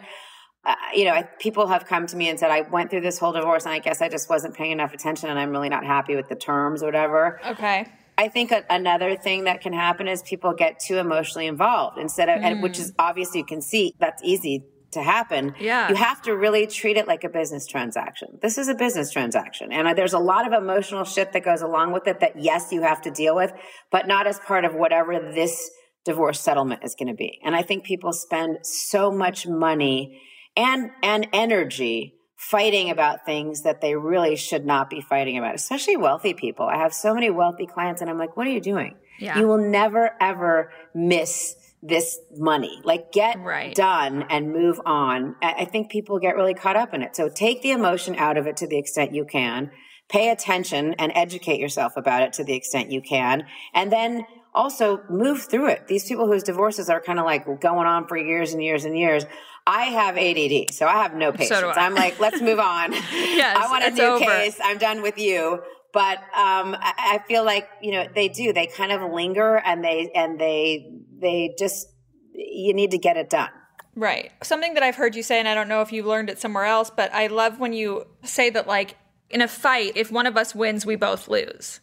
[0.65, 3.17] Uh, you know, I, people have come to me and said, I went through this
[3.17, 5.86] whole divorce and I guess I just wasn't paying enough attention and I'm really not
[5.86, 7.39] happy with the terms or whatever.
[7.51, 7.88] Okay.
[8.17, 12.28] I think a, another thing that can happen is people get too emotionally involved instead
[12.28, 12.43] of, mm.
[12.43, 14.65] and, which is obviously you can see that's easy
[14.97, 15.89] to happen, yeah.
[15.89, 18.39] you have to really treat it like a business transaction.
[18.41, 19.71] This is a business transaction.
[19.71, 22.71] And uh, there's a lot of emotional shit that goes along with it that, yes,
[22.71, 23.51] you have to deal with,
[23.91, 25.69] but not as part of whatever this
[26.05, 27.39] divorce settlement is going to be.
[27.43, 30.21] And I think people spend so much money
[30.55, 35.97] and, and energy fighting about things that they really should not be fighting about, especially
[35.97, 36.67] wealthy people.
[36.67, 38.95] I have so many wealthy clients and I'm like, what are you doing?
[39.19, 39.39] Yeah.
[39.39, 42.82] You will never ever miss this money.
[42.84, 43.73] Like get right.
[43.75, 45.36] done and move on.
[45.41, 47.15] I think people get really caught up in it.
[47.15, 49.71] So take the emotion out of it to the extent you can.
[50.09, 53.45] Pay attention and educate yourself about it to the extent you can.
[53.73, 55.88] And then also move through it.
[55.88, 58.97] These people whose divorces are kind of like going on for years and years and
[58.97, 59.25] years.
[59.67, 61.59] I have ADD, so I have no patience.
[61.59, 62.93] So I'm like, let's move on.
[63.11, 64.23] yes, I want a new over.
[64.23, 64.57] case.
[64.63, 65.61] I'm done with you
[65.97, 68.53] but um, I, I, feel like you know they do.
[68.53, 71.87] They kind of linger, and they and they they just
[72.33, 73.49] you need to get it done.
[73.95, 74.31] Right.
[74.43, 76.65] Something that I've heard you say, and I don't know if you learned it somewhere
[76.65, 78.95] else, but I love when you say that like
[79.31, 81.79] in a fight, if one of us wins, we both lose.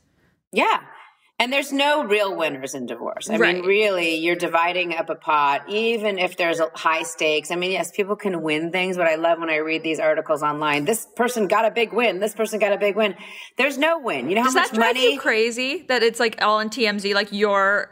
[0.52, 0.82] Yeah.
[1.40, 3.28] And there's no real winners in divorce.
[3.28, 3.56] I right.
[3.56, 7.50] mean, really, you're dividing up a pot, even if there's high stakes.
[7.50, 10.44] I mean, yes, people can win things, but I love when I read these articles
[10.44, 10.84] online.
[10.84, 12.20] This person got a big win.
[12.20, 13.16] This person got a big win.
[13.58, 14.28] There's no win.
[14.28, 15.14] You know how Does much that drive money?
[15.14, 17.90] You crazy that it's like all in TMZ, like your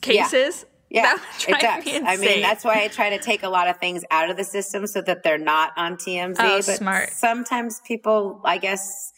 [0.00, 0.64] cases.
[0.64, 0.70] Yeah.
[0.88, 1.18] Yeah,
[1.48, 2.02] it does.
[2.06, 4.44] I mean, that's why I try to take a lot of things out of the
[4.44, 6.36] system so that they're not on TMZ.
[6.38, 7.10] Oh, but smart.
[7.10, 9.12] sometimes people, I guess,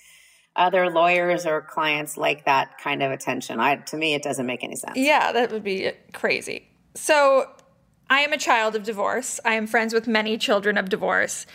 [0.59, 3.61] other lawyers or clients like that kind of attention.
[3.61, 4.97] I, to me, it doesn't make any sense.
[4.97, 6.69] Yeah, that would be crazy.
[6.95, 7.49] So,
[8.11, 9.39] I am a child of divorce.
[9.45, 11.47] I am friends with many children of divorce.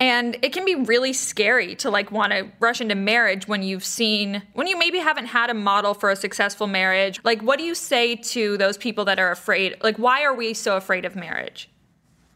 [0.00, 3.84] And it can be really scary to like want to rush into marriage when you've
[3.84, 7.20] seen, when you maybe haven't had a model for a successful marriage.
[7.24, 9.76] Like, what do you say to those people that are afraid?
[9.82, 11.70] Like, why are we so afraid of marriage?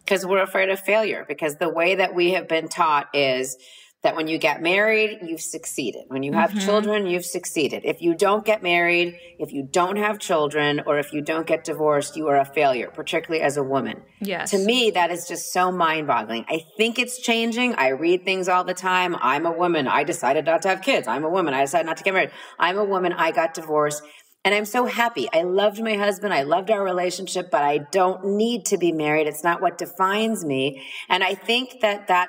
[0.05, 1.25] Because we're afraid of failure.
[1.29, 3.57] Because the way that we have been taught is
[4.05, 6.03] that when you get married, you've succeeded.
[6.07, 6.61] When you have mm-hmm.
[6.61, 7.83] children, you've succeeded.
[7.85, 11.65] If you don't get married, if you don't have children, or if you don't get
[11.65, 14.03] divorced, you are a failure, particularly as a woman.
[14.21, 14.53] Yes.
[14.53, 16.45] To me, that is just so mind boggling.
[16.49, 17.75] I think it's changing.
[17.75, 19.17] I read things all the time.
[19.21, 19.89] I'm a woman.
[19.89, 21.09] I decided not to have kids.
[21.09, 21.53] I'm a woman.
[21.53, 22.31] I decided not to get married.
[22.59, 23.13] I'm a woman.
[23.13, 24.03] I got divorced.
[24.45, 25.29] And I'm so happy.
[25.33, 26.33] I loved my husband.
[26.33, 29.27] I loved our relationship, but I don't need to be married.
[29.27, 30.87] It's not what defines me.
[31.09, 32.29] And I think that that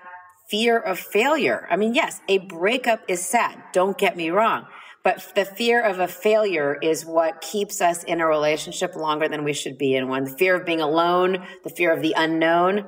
[0.50, 1.68] fear of failure.
[1.70, 3.62] I mean, yes, a breakup is sad.
[3.74, 4.66] Don't get me wrong.
[5.04, 9.44] But the fear of a failure is what keeps us in a relationship longer than
[9.44, 10.26] we should be in one.
[10.26, 12.86] The fear of being alone, the fear of the unknown.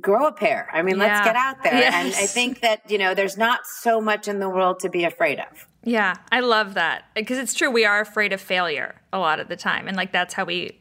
[0.00, 0.68] Grow a pair.
[0.72, 1.04] I mean, yeah.
[1.04, 1.74] let's get out there.
[1.74, 1.94] Yes.
[1.94, 5.04] And I think that, you know, there's not so much in the world to be
[5.04, 5.68] afraid of.
[5.84, 7.04] Yeah, I love that.
[7.14, 9.86] Because it's true, we are afraid of failure a lot of the time.
[9.86, 10.80] And like that's how we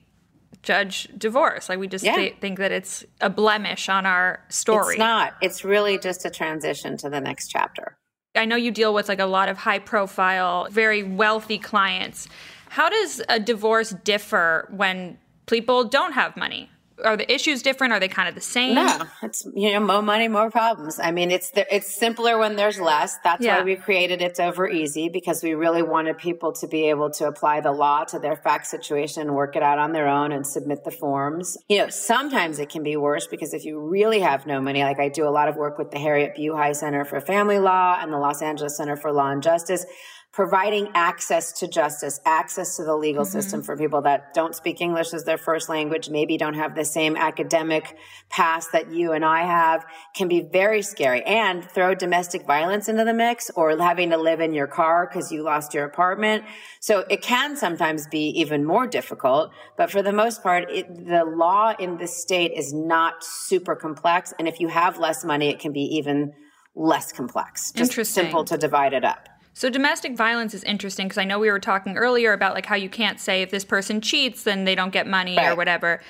[0.64, 1.70] judge divorce.
[1.70, 2.16] Like we just yeah.
[2.16, 4.96] th- think that it's a blemish on our story.
[4.96, 5.36] It's not.
[5.42, 7.98] It's really just a transition to the next chapter.
[8.36, 12.28] I know you deal with like a lot of high profile, very wealthy clients.
[12.70, 16.72] How does a divorce differ when people don't have money?
[17.04, 17.94] Are the issues different?
[17.94, 18.76] Are they kind of the same?
[18.76, 21.00] No, it's you know more money, more problems.
[21.00, 23.18] I mean, it's it's simpler when there's less.
[23.24, 23.60] That's yeah.
[23.60, 27.28] why we created it's over easy because we really wanted people to be able to
[27.28, 30.84] apply the law to their fact situation work it out on their own and submit
[30.84, 31.58] the forms.
[31.68, 35.00] You know, sometimes it can be worse because if you really have no money, like
[35.00, 38.12] I do a lot of work with the Harriet Buhai Center for Family Law and
[38.12, 39.86] the Los Angeles Center for Law and Justice
[40.34, 43.32] providing access to justice, access to the legal mm-hmm.
[43.32, 46.84] system for people that don't speak English as their first language, maybe don't have the
[46.84, 47.96] same academic
[48.30, 51.22] past that you and I have, can be very scary.
[51.22, 55.32] And throw domestic violence into the mix or having to live in your car because
[55.32, 56.44] you lost your apartment.
[56.80, 59.52] So it can sometimes be even more difficult.
[59.78, 64.34] But for the most part, it, the law in this state is not super complex.
[64.40, 66.34] And if you have less money, it can be even
[66.76, 67.72] less complex.
[67.72, 68.24] Just Interesting.
[68.24, 69.30] simple to divide it up.
[69.54, 72.76] So domestic violence is interesting because I know we were talking earlier about like how
[72.76, 75.52] you can't say if this person cheats then they don't get money right.
[75.52, 76.02] or whatever.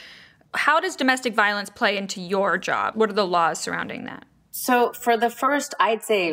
[0.53, 2.95] How does domestic violence play into your job?
[2.95, 4.25] What are the laws surrounding that?
[4.51, 6.31] So for the first I'd say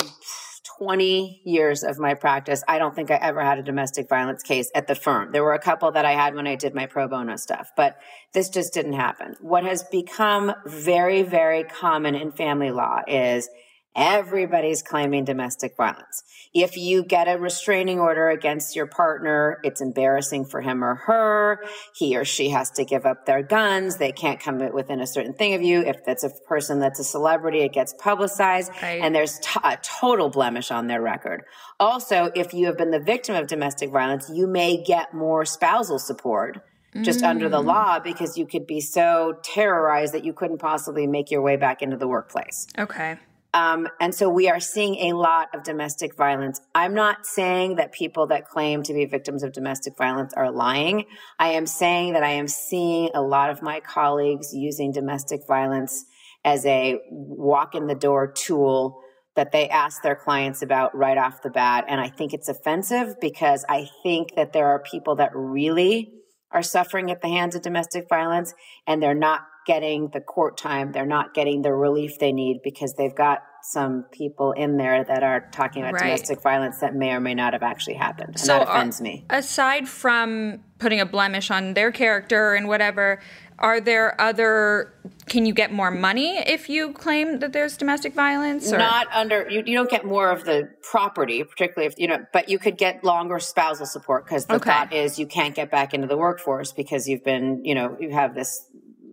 [0.81, 4.71] 20 years of my practice, I don't think I ever had a domestic violence case
[4.75, 5.31] at the firm.
[5.33, 7.99] There were a couple that I had when I did my pro bono stuff, but
[8.33, 9.37] this just didn't happen.
[9.41, 13.51] What has become very, very common in family law is
[13.97, 16.23] Everybody's claiming domestic violence.
[16.55, 21.65] If you get a restraining order against your partner, it's embarrassing for him or her.
[21.97, 23.97] He or she has to give up their guns.
[23.97, 25.81] They can't come within a certain thing of you.
[25.81, 29.01] If that's a person that's a celebrity, it gets publicized right.
[29.03, 31.45] and there's t- a total blemish on their record.
[31.81, 35.99] Also, if you have been the victim of domestic violence, you may get more spousal
[35.99, 36.65] support
[37.03, 37.29] just mm.
[37.29, 37.67] under the mm.
[37.67, 41.83] law because you could be so terrorized that you couldn't possibly make your way back
[41.83, 42.67] into the workplace.
[42.79, 43.17] Okay.
[43.53, 46.61] Um, and so we are seeing a lot of domestic violence.
[46.75, 51.07] I'm not saying that people that claim to be victims of domestic violence are lying.
[51.39, 56.05] I am saying that I am seeing a lot of my colleagues using domestic violence
[56.45, 59.01] as a walk in the door tool
[59.37, 61.85] that they ask their clients about right off the bat.
[61.89, 66.13] And I think it's offensive because I think that there are people that really
[66.53, 68.55] are suffering at the hands of domestic violence
[68.87, 70.93] and they're not getting the court time.
[70.93, 75.23] They're not getting the relief they need because they've got some people in there that
[75.23, 76.05] are talking about right.
[76.05, 78.31] domestic violence that may or may not have actually happened.
[78.31, 79.25] And so that offends are, me.
[79.31, 83.21] Aside from putting a blemish on their character and whatever,
[83.61, 84.93] are there other
[85.27, 88.79] can you get more money if you claim that there's domestic violence or?
[88.79, 92.49] not under you, you don't get more of the property particularly if you know but
[92.49, 94.71] you could get longer spousal support because the okay.
[94.71, 98.11] thought is you can't get back into the workforce because you've been you know you
[98.11, 98.67] have this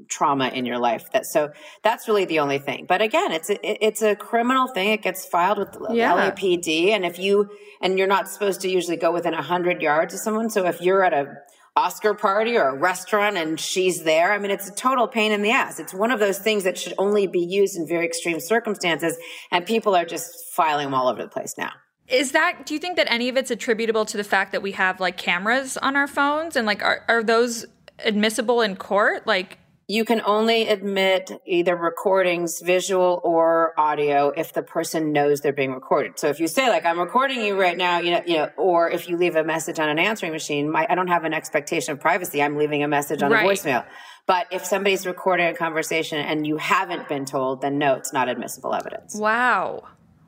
[0.10, 1.12] trauma in your life.
[1.12, 1.52] That so
[1.84, 2.86] that's really the only thing.
[2.88, 4.90] But again, it's a, it's a criminal thing.
[4.90, 6.14] It gets filed with yeah.
[6.14, 7.50] LAPD, and if you
[7.82, 10.50] and you're not supposed to usually go within a hundred yards of someone.
[10.50, 11.36] So if you're at a
[11.78, 14.34] Oscar party or a restaurant and she's there.
[14.34, 15.80] I mean, it's a total pain in the ass.
[15.80, 19.16] It's one of those things that should only be used in very extreme circumstances,
[19.52, 21.72] and people are just filing them all over the place now.
[22.08, 24.72] Is that, do you think that any of it's attributable to the fact that we
[24.72, 27.66] have like cameras on our phones and like are, are those
[28.00, 29.28] admissible in court?
[29.28, 35.54] Like, you can only admit either recordings, visual or audio, if the person knows they're
[35.54, 36.20] being recorded.
[36.20, 38.90] So if you say like, I'm recording you right now, you know, you know, or
[38.90, 41.94] if you leave a message on an answering machine, my, I don't have an expectation
[41.94, 42.44] of privacy.
[42.44, 43.46] I'm leaving a message on right.
[43.46, 43.86] a voicemail.
[44.26, 48.28] But if somebody's recording a conversation and you haven't been told, then no, it's not
[48.28, 49.16] admissible evidence.
[49.16, 49.86] Wow.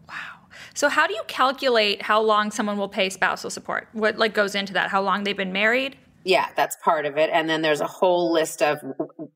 [0.07, 0.15] Wow.
[0.73, 3.89] So how do you calculate how long someone will pay spousal support?
[3.91, 4.89] What like goes into that?
[4.89, 5.97] How long they've been married?
[6.23, 7.29] Yeah, that's part of it.
[7.31, 8.79] And then there's a whole list of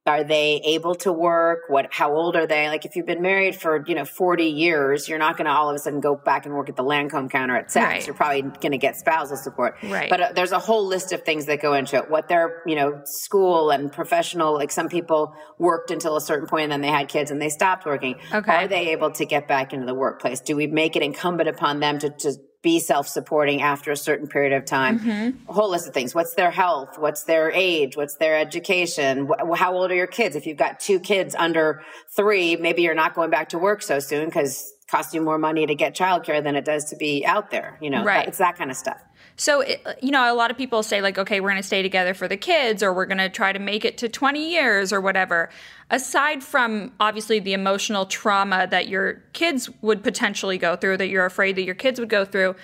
[0.06, 1.62] are they able to work?
[1.68, 2.68] What how old are they?
[2.68, 5.70] Like if you've been married for you know 40 years you're not going to all
[5.70, 7.84] of a sudden go back and work at the Lancôme counter at Saks.
[7.84, 8.08] Right.
[8.08, 9.78] you're probably going to get spousal support.
[9.84, 10.10] Right.
[10.10, 12.10] But uh, there's a whole list of things that go into it.
[12.10, 16.64] What their you know school and professional like some people worked until a certain point
[16.64, 18.16] and then they had kids and they stopped working.
[18.34, 18.66] Okay.
[18.66, 20.42] Are they able to get back into the workplace?
[20.42, 24.54] Do we make it incumbent upon them to, to be self-supporting after a certain period
[24.54, 25.00] of time.
[25.00, 25.50] Mm-hmm.
[25.50, 26.16] A whole list of things.
[26.16, 26.98] What's their health?
[26.98, 27.96] What's their age?
[27.98, 29.30] What's their education?
[29.56, 30.36] How old are your kids?
[30.36, 31.84] If you've got two kids under
[32.16, 35.38] three, maybe you're not going back to work so soon because it costs you more
[35.38, 37.78] money to get childcare than it does to be out there.
[37.82, 38.28] You know, right.
[38.28, 39.02] it's that kind of stuff.
[39.36, 41.82] So, it, you know, a lot of people say, like, okay, we're going to stay
[41.82, 44.94] together for the kids, or we're going to try to make it to 20 years,
[44.94, 45.50] or whatever.
[45.94, 51.26] Aside from obviously the emotional trauma that your kids would potentially go through, that you're
[51.26, 52.56] afraid that your kids would go through,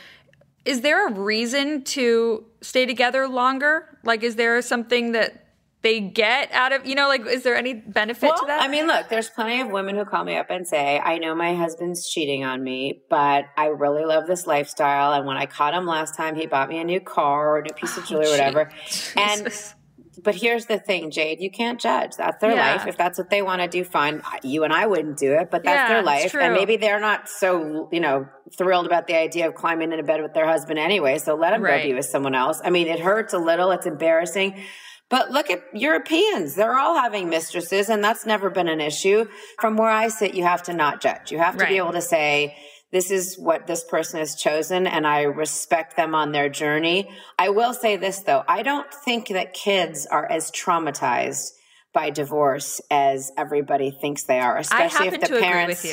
[0.66, 4.00] is there a reason to stay together longer?
[4.04, 5.46] Like, is there something that
[5.82, 8.68] they get out of you know like is there any benefit well, to that i
[8.68, 11.56] mean look there's plenty of women who call me up and say i know my
[11.56, 15.86] husband's cheating on me but i really love this lifestyle and when i caught him
[15.86, 18.26] last time he bought me a new car or a new piece of oh, jewelry
[18.26, 19.16] oh, or whatever Jesus.
[19.16, 19.76] and
[20.24, 22.16] but here's the thing, Jade, you can't judge.
[22.16, 22.76] That's their yeah.
[22.76, 22.88] life.
[22.88, 24.22] If that's what they want to do, fine.
[24.44, 26.34] You and I wouldn't do it, but that's yeah, their life.
[26.36, 30.22] And maybe they're not so, you know, thrilled about the idea of climbing into bed
[30.22, 31.18] with their husband anyway.
[31.18, 31.84] So let them right.
[31.84, 32.62] go be with someone else.
[32.64, 33.72] I mean, it hurts a little.
[33.72, 34.62] It's embarrassing.
[35.10, 36.56] But look at Europeans.
[36.56, 39.26] They're all having mistresses and that's never been an issue.
[39.60, 41.32] From where I sit, you have to not judge.
[41.32, 41.70] You have to right.
[41.70, 42.56] be able to say,
[42.92, 47.10] this is what this person has chosen and I respect them on their journey.
[47.38, 48.44] I will say this though.
[48.48, 51.52] I don't think that kids are as traumatized
[51.94, 55.86] by divorce as everybody thinks they are, especially if the parents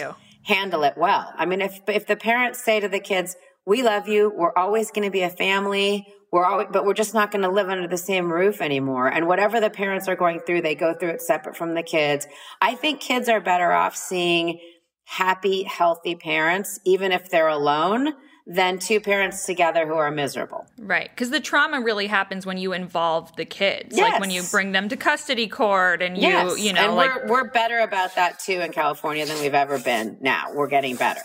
[0.43, 1.33] handle it well.
[1.37, 3.37] I mean, if, if the parents say to the kids,
[3.67, 4.33] we love you.
[4.35, 7.51] We're always going to be a family we're always, but we're just not going to
[7.51, 9.09] live under the same roof anymore.
[9.09, 12.27] And whatever the parents are going through, they go through it separate from the kids.
[12.61, 14.61] I think kids are better off seeing
[15.07, 18.13] happy, healthy parents, even if they're alone,
[18.47, 20.67] than two parents together who are miserable.
[20.79, 21.09] Right.
[21.11, 23.97] Because the trauma really happens when you involve the kids.
[23.97, 24.13] Yes.
[24.13, 26.59] Like when you bring them to custody court and you, yes.
[26.59, 27.25] you know, and like.
[27.25, 30.53] We're, we're better about that too in California than we've ever been now.
[30.53, 31.23] We're getting better.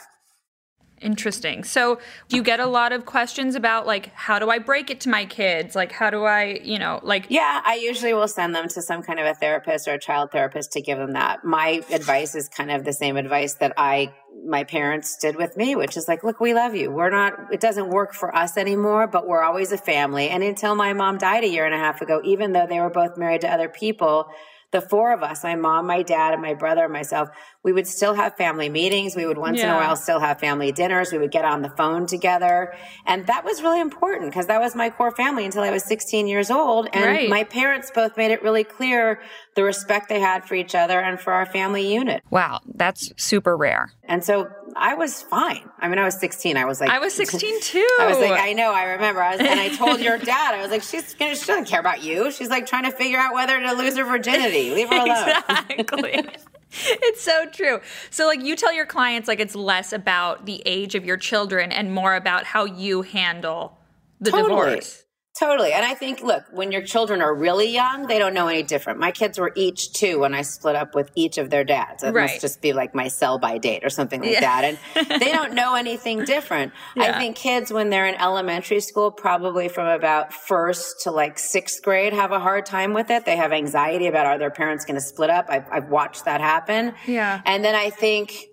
[1.02, 1.64] Interesting.
[1.64, 1.99] So,
[2.30, 5.26] you get a lot of questions about like how do I break it to my
[5.26, 5.76] kids?
[5.76, 9.02] Like how do I, you know, like Yeah, I usually will send them to some
[9.02, 11.43] kind of a therapist or a child therapist to give them that.
[11.43, 14.14] My advice is kind of the same advice that I
[14.45, 16.91] my parents did with me, which is like, look, we love you.
[16.91, 20.30] We're not it doesn't work for us anymore, but we're always a family.
[20.30, 22.89] And until my mom died a year and a half ago, even though they were
[22.89, 24.28] both married to other people,
[24.72, 27.30] the four of us, my mom, my dad, and my brother and myself,
[27.64, 29.16] we would still have family meetings.
[29.16, 29.66] We would once yeah.
[29.66, 31.12] in a while still have family dinners.
[31.12, 32.74] We would get on the phone together.
[33.05, 36.28] And that was really important because that was my core family until I was 16
[36.28, 36.88] years old.
[36.91, 37.30] And right.
[37.30, 39.22] my parents both made it really clear
[39.55, 42.24] the respect they had for each other and for our family unit.
[42.32, 43.93] Wow, that's super rare.
[44.03, 45.70] And so I was fine.
[45.80, 46.57] I mean, I was 16.
[46.57, 47.88] I was like, I was 16 too.
[47.99, 49.22] I was like, I know, I remember.
[49.22, 51.80] I was, and I told your dad, I was like, she's gonna, she doesn't care
[51.80, 52.32] about you.
[52.32, 54.72] She's like trying to figure out whether to lose her virginity.
[54.74, 55.43] Leave her alone.
[55.70, 56.26] Exactly.
[56.86, 57.82] it's so true.
[58.09, 61.72] So like you tell your clients like it's less about the age of your children
[61.72, 63.78] and more about how you handle
[64.19, 64.49] the totally.
[64.49, 65.03] divorce.
[65.41, 65.73] Totally.
[65.73, 68.99] And I think, look, when your children are really young, they don't know any different.
[68.99, 72.03] My kids were each two when I split up with each of their dads.
[72.03, 72.29] It right.
[72.29, 74.41] must just be like my sell by date or something like yeah.
[74.41, 74.63] that.
[74.93, 76.73] And they don't know anything different.
[76.95, 77.05] Yeah.
[77.05, 81.81] I think kids, when they're in elementary school, probably from about first to like sixth
[81.81, 83.25] grade, have a hard time with it.
[83.25, 85.47] They have anxiety about are their parents going to split up?
[85.49, 86.93] I've, I've watched that happen.
[87.07, 87.41] Yeah.
[87.47, 88.51] And then I think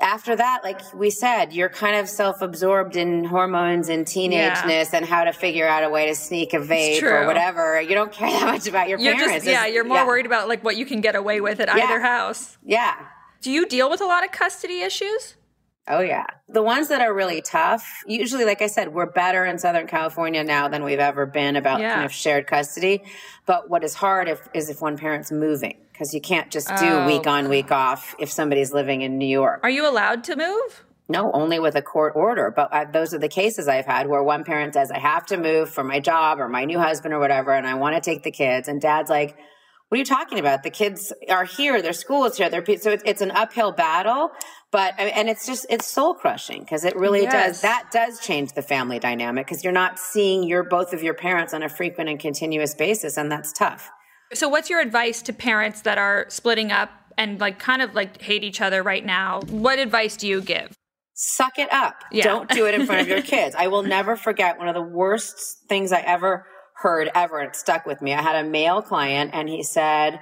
[0.00, 4.88] after that, like we said, you're kind of self-absorbed in hormones and teenageness yeah.
[4.92, 7.80] and how to figure out a way to sneak a vape or whatever.
[7.80, 9.44] You don't care that much about your you're parents.
[9.44, 10.06] Just, yeah, you're more yeah.
[10.06, 11.84] worried about like what you can get away with at yeah.
[11.84, 12.58] either house.
[12.64, 12.94] Yeah.
[13.40, 15.36] Do you deal with a lot of custody issues?
[15.88, 16.26] Oh yeah.
[16.48, 20.44] The ones that are really tough, usually like I said, we're better in Southern California
[20.44, 23.02] now than we've ever been about kind of shared custody.
[23.46, 26.86] But what is hard if, is if one parent's moving because you can't just do
[26.86, 29.60] oh, week on, week off if somebody's living in New York.
[29.64, 30.84] Are you allowed to move?
[31.08, 32.52] No, only with a court order.
[32.54, 35.36] But I, those are the cases I've had where one parent says, I have to
[35.36, 38.22] move for my job or my new husband or whatever, and I want to take
[38.22, 38.68] the kids.
[38.68, 39.36] And dad's like,
[39.88, 40.62] what are you talking about?
[40.62, 41.82] The kids are here.
[41.82, 42.48] Their school is here.
[42.48, 44.30] They're, so it's, it's an uphill battle,
[44.70, 47.32] but, and it's just, it's soul crushing because it really yes.
[47.32, 51.14] does, that does change the family dynamic because you're not seeing your, both of your
[51.14, 53.16] parents on a frequent and continuous basis.
[53.16, 53.90] And that's tough.
[54.34, 58.20] So, what's your advice to parents that are splitting up and like kind of like
[58.20, 59.40] hate each other right now?
[59.48, 60.74] What advice do you give?
[61.14, 61.96] Suck it up.
[62.12, 62.24] Yeah.
[62.24, 63.54] Don't do it in front of your kids.
[63.58, 66.46] I will never forget one of the worst things I ever
[66.76, 67.40] heard ever.
[67.40, 68.14] It stuck with me.
[68.14, 70.20] I had a male client and he said,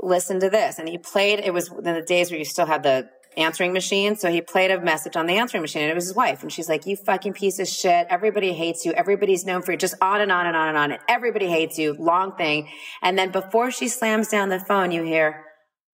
[0.00, 0.78] listen to this.
[0.78, 4.16] And he played, it was in the days where you still had the answering machine.
[4.16, 6.42] So he played a message on the answering machine and it was his wife.
[6.42, 8.06] And she's like, you fucking piece of shit.
[8.10, 8.92] Everybody hates you.
[8.92, 9.78] Everybody's known for you.
[9.78, 10.92] Just on and on and on and on.
[10.92, 11.94] And everybody hates you.
[11.94, 12.68] Long thing.
[13.02, 15.44] And then before she slams down the phone, you hear,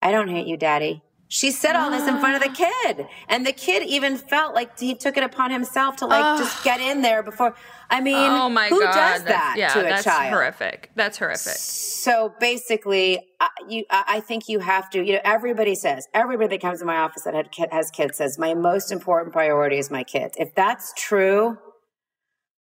[0.03, 1.03] I don't hate you, daddy.
[1.35, 2.71] She said all this in front of the ah.
[2.95, 3.09] kid.
[3.29, 6.61] And the kid even felt like he took it upon himself to like just ah.
[6.63, 7.57] get in there before.
[7.91, 10.33] I mean, Oh my who god, does that yeah, to a that's child?
[10.33, 10.93] horrific.
[10.95, 11.57] That's horrific.
[11.57, 15.05] So basically, I, you, I I think you have to.
[15.05, 18.39] You know, everybody says everybody that comes to my office that had has kids says
[18.39, 20.37] my most important priority is my kids.
[20.39, 21.59] If that's true,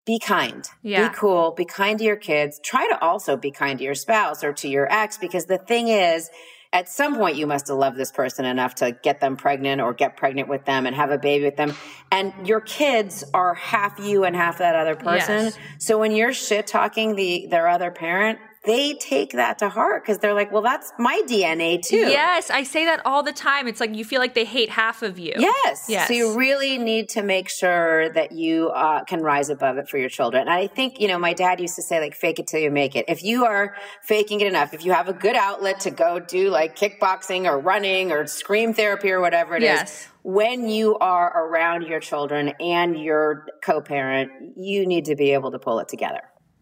[0.06, 1.10] be kind, Yeah.
[1.10, 2.58] be cool, be kind to your kids.
[2.64, 5.90] Try to also be kind to your spouse or to your ex because the thing
[5.90, 6.30] is.
[6.74, 9.94] At some point, you must have loved this person enough to get them pregnant or
[9.94, 11.76] get pregnant with them and have a baby with them.
[12.12, 15.46] And your kids are half you and half that other person.
[15.46, 15.58] Yes.
[15.80, 20.20] So when you're shit talking the their other parent, they take that to heart because
[20.20, 21.96] they're like, well, that's my DNA too.
[21.98, 23.68] Yes, I say that all the time.
[23.68, 25.34] It's like you feel like they hate half of you.
[25.38, 25.86] Yes.
[25.90, 26.08] Yes.
[26.08, 29.98] So you really need to make sure that you uh, can rise above it for
[29.98, 30.42] your children.
[30.42, 32.70] And I think, you know, my dad used to say, like, fake it till you
[32.70, 33.06] make it.
[33.08, 36.50] If you are faking it enough, if you have a good outlet to go do
[36.50, 40.08] like kickboxing or running or scream therapy or whatever it is, Yes.
[40.22, 45.50] when you are around your children and your co parent, you need to be able
[45.52, 46.22] to pull it together.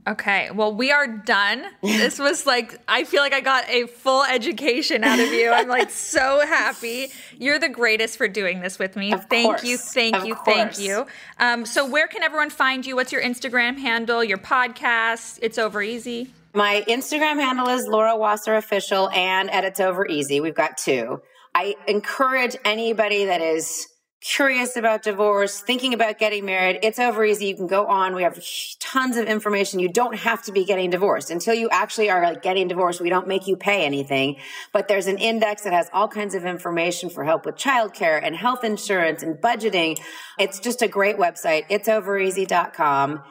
[0.10, 1.66] Okay, well, we are done.
[2.00, 5.52] This was like, I feel like I got a full education out of you.
[5.52, 7.12] I'm like so happy.
[7.38, 9.14] You're the greatest for doing this with me.
[9.14, 9.64] Of thank course.
[9.64, 11.06] you, thank Of you, thank you.
[11.38, 12.96] Um, so, where can everyone find you?
[12.96, 15.40] What's your Instagram handle, your podcast?
[15.42, 16.34] It's over easy.
[16.54, 20.40] My Instagram handle is Laura Wasser Official and at It's Over Easy.
[20.40, 21.22] We've got two.
[21.54, 23.88] I encourage anybody that is
[24.22, 26.80] curious about divorce, thinking about getting married.
[26.84, 27.48] It's Over Easy.
[27.48, 28.16] You can go on.
[28.16, 28.44] We have
[28.80, 29.80] tons of information.
[29.80, 33.00] You don't have to be getting divorced until you actually are like getting divorced.
[33.00, 34.38] We don't make you pay anything,
[34.74, 38.36] but there's an index that has all kinds of information for help with childcare and
[38.36, 40.00] health insurance and budgeting.
[40.38, 41.64] It's just a great website.
[41.70, 43.24] It's overeasy.com.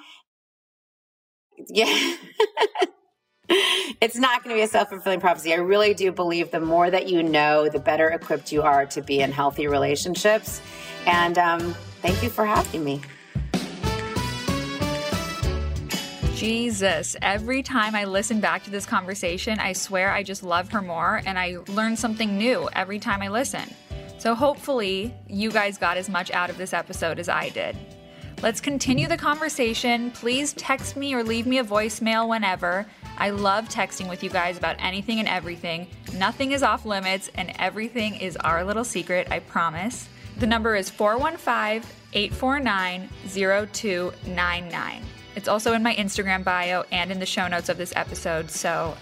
[1.69, 2.17] Yeah.
[3.49, 5.53] it's not going to be a self fulfilling prophecy.
[5.53, 9.03] I really do believe the more that you know, the better equipped you are to
[9.03, 10.61] be in healthy relationships.
[11.07, 13.01] And um, thank you for having me.
[16.35, 20.81] Jesus, every time I listen back to this conversation, I swear I just love her
[20.81, 23.75] more and I learn something new every time I listen.
[24.19, 27.77] So hopefully, you guys got as much out of this episode as I did.
[28.41, 30.13] Let's continue the conversation.
[30.13, 32.87] Please text me or leave me a voicemail whenever.
[33.19, 35.89] I love texting with you guys about anything and everything.
[36.15, 40.09] Nothing is off limits and everything is our little secret, I promise.
[40.39, 41.83] The number is 415
[42.13, 45.03] 849 0299.
[45.35, 48.97] It's also in my Instagram bio and in the show notes of this episode, so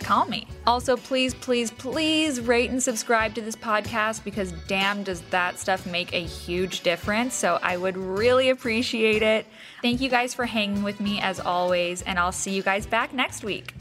[0.00, 0.46] call me.
[0.66, 5.86] Also, please, please, please rate and subscribe to this podcast because damn, does that stuff
[5.86, 7.34] make a huge difference.
[7.34, 9.46] So I would really appreciate it.
[9.82, 13.12] Thank you guys for hanging with me as always, and I'll see you guys back
[13.12, 13.74] next week.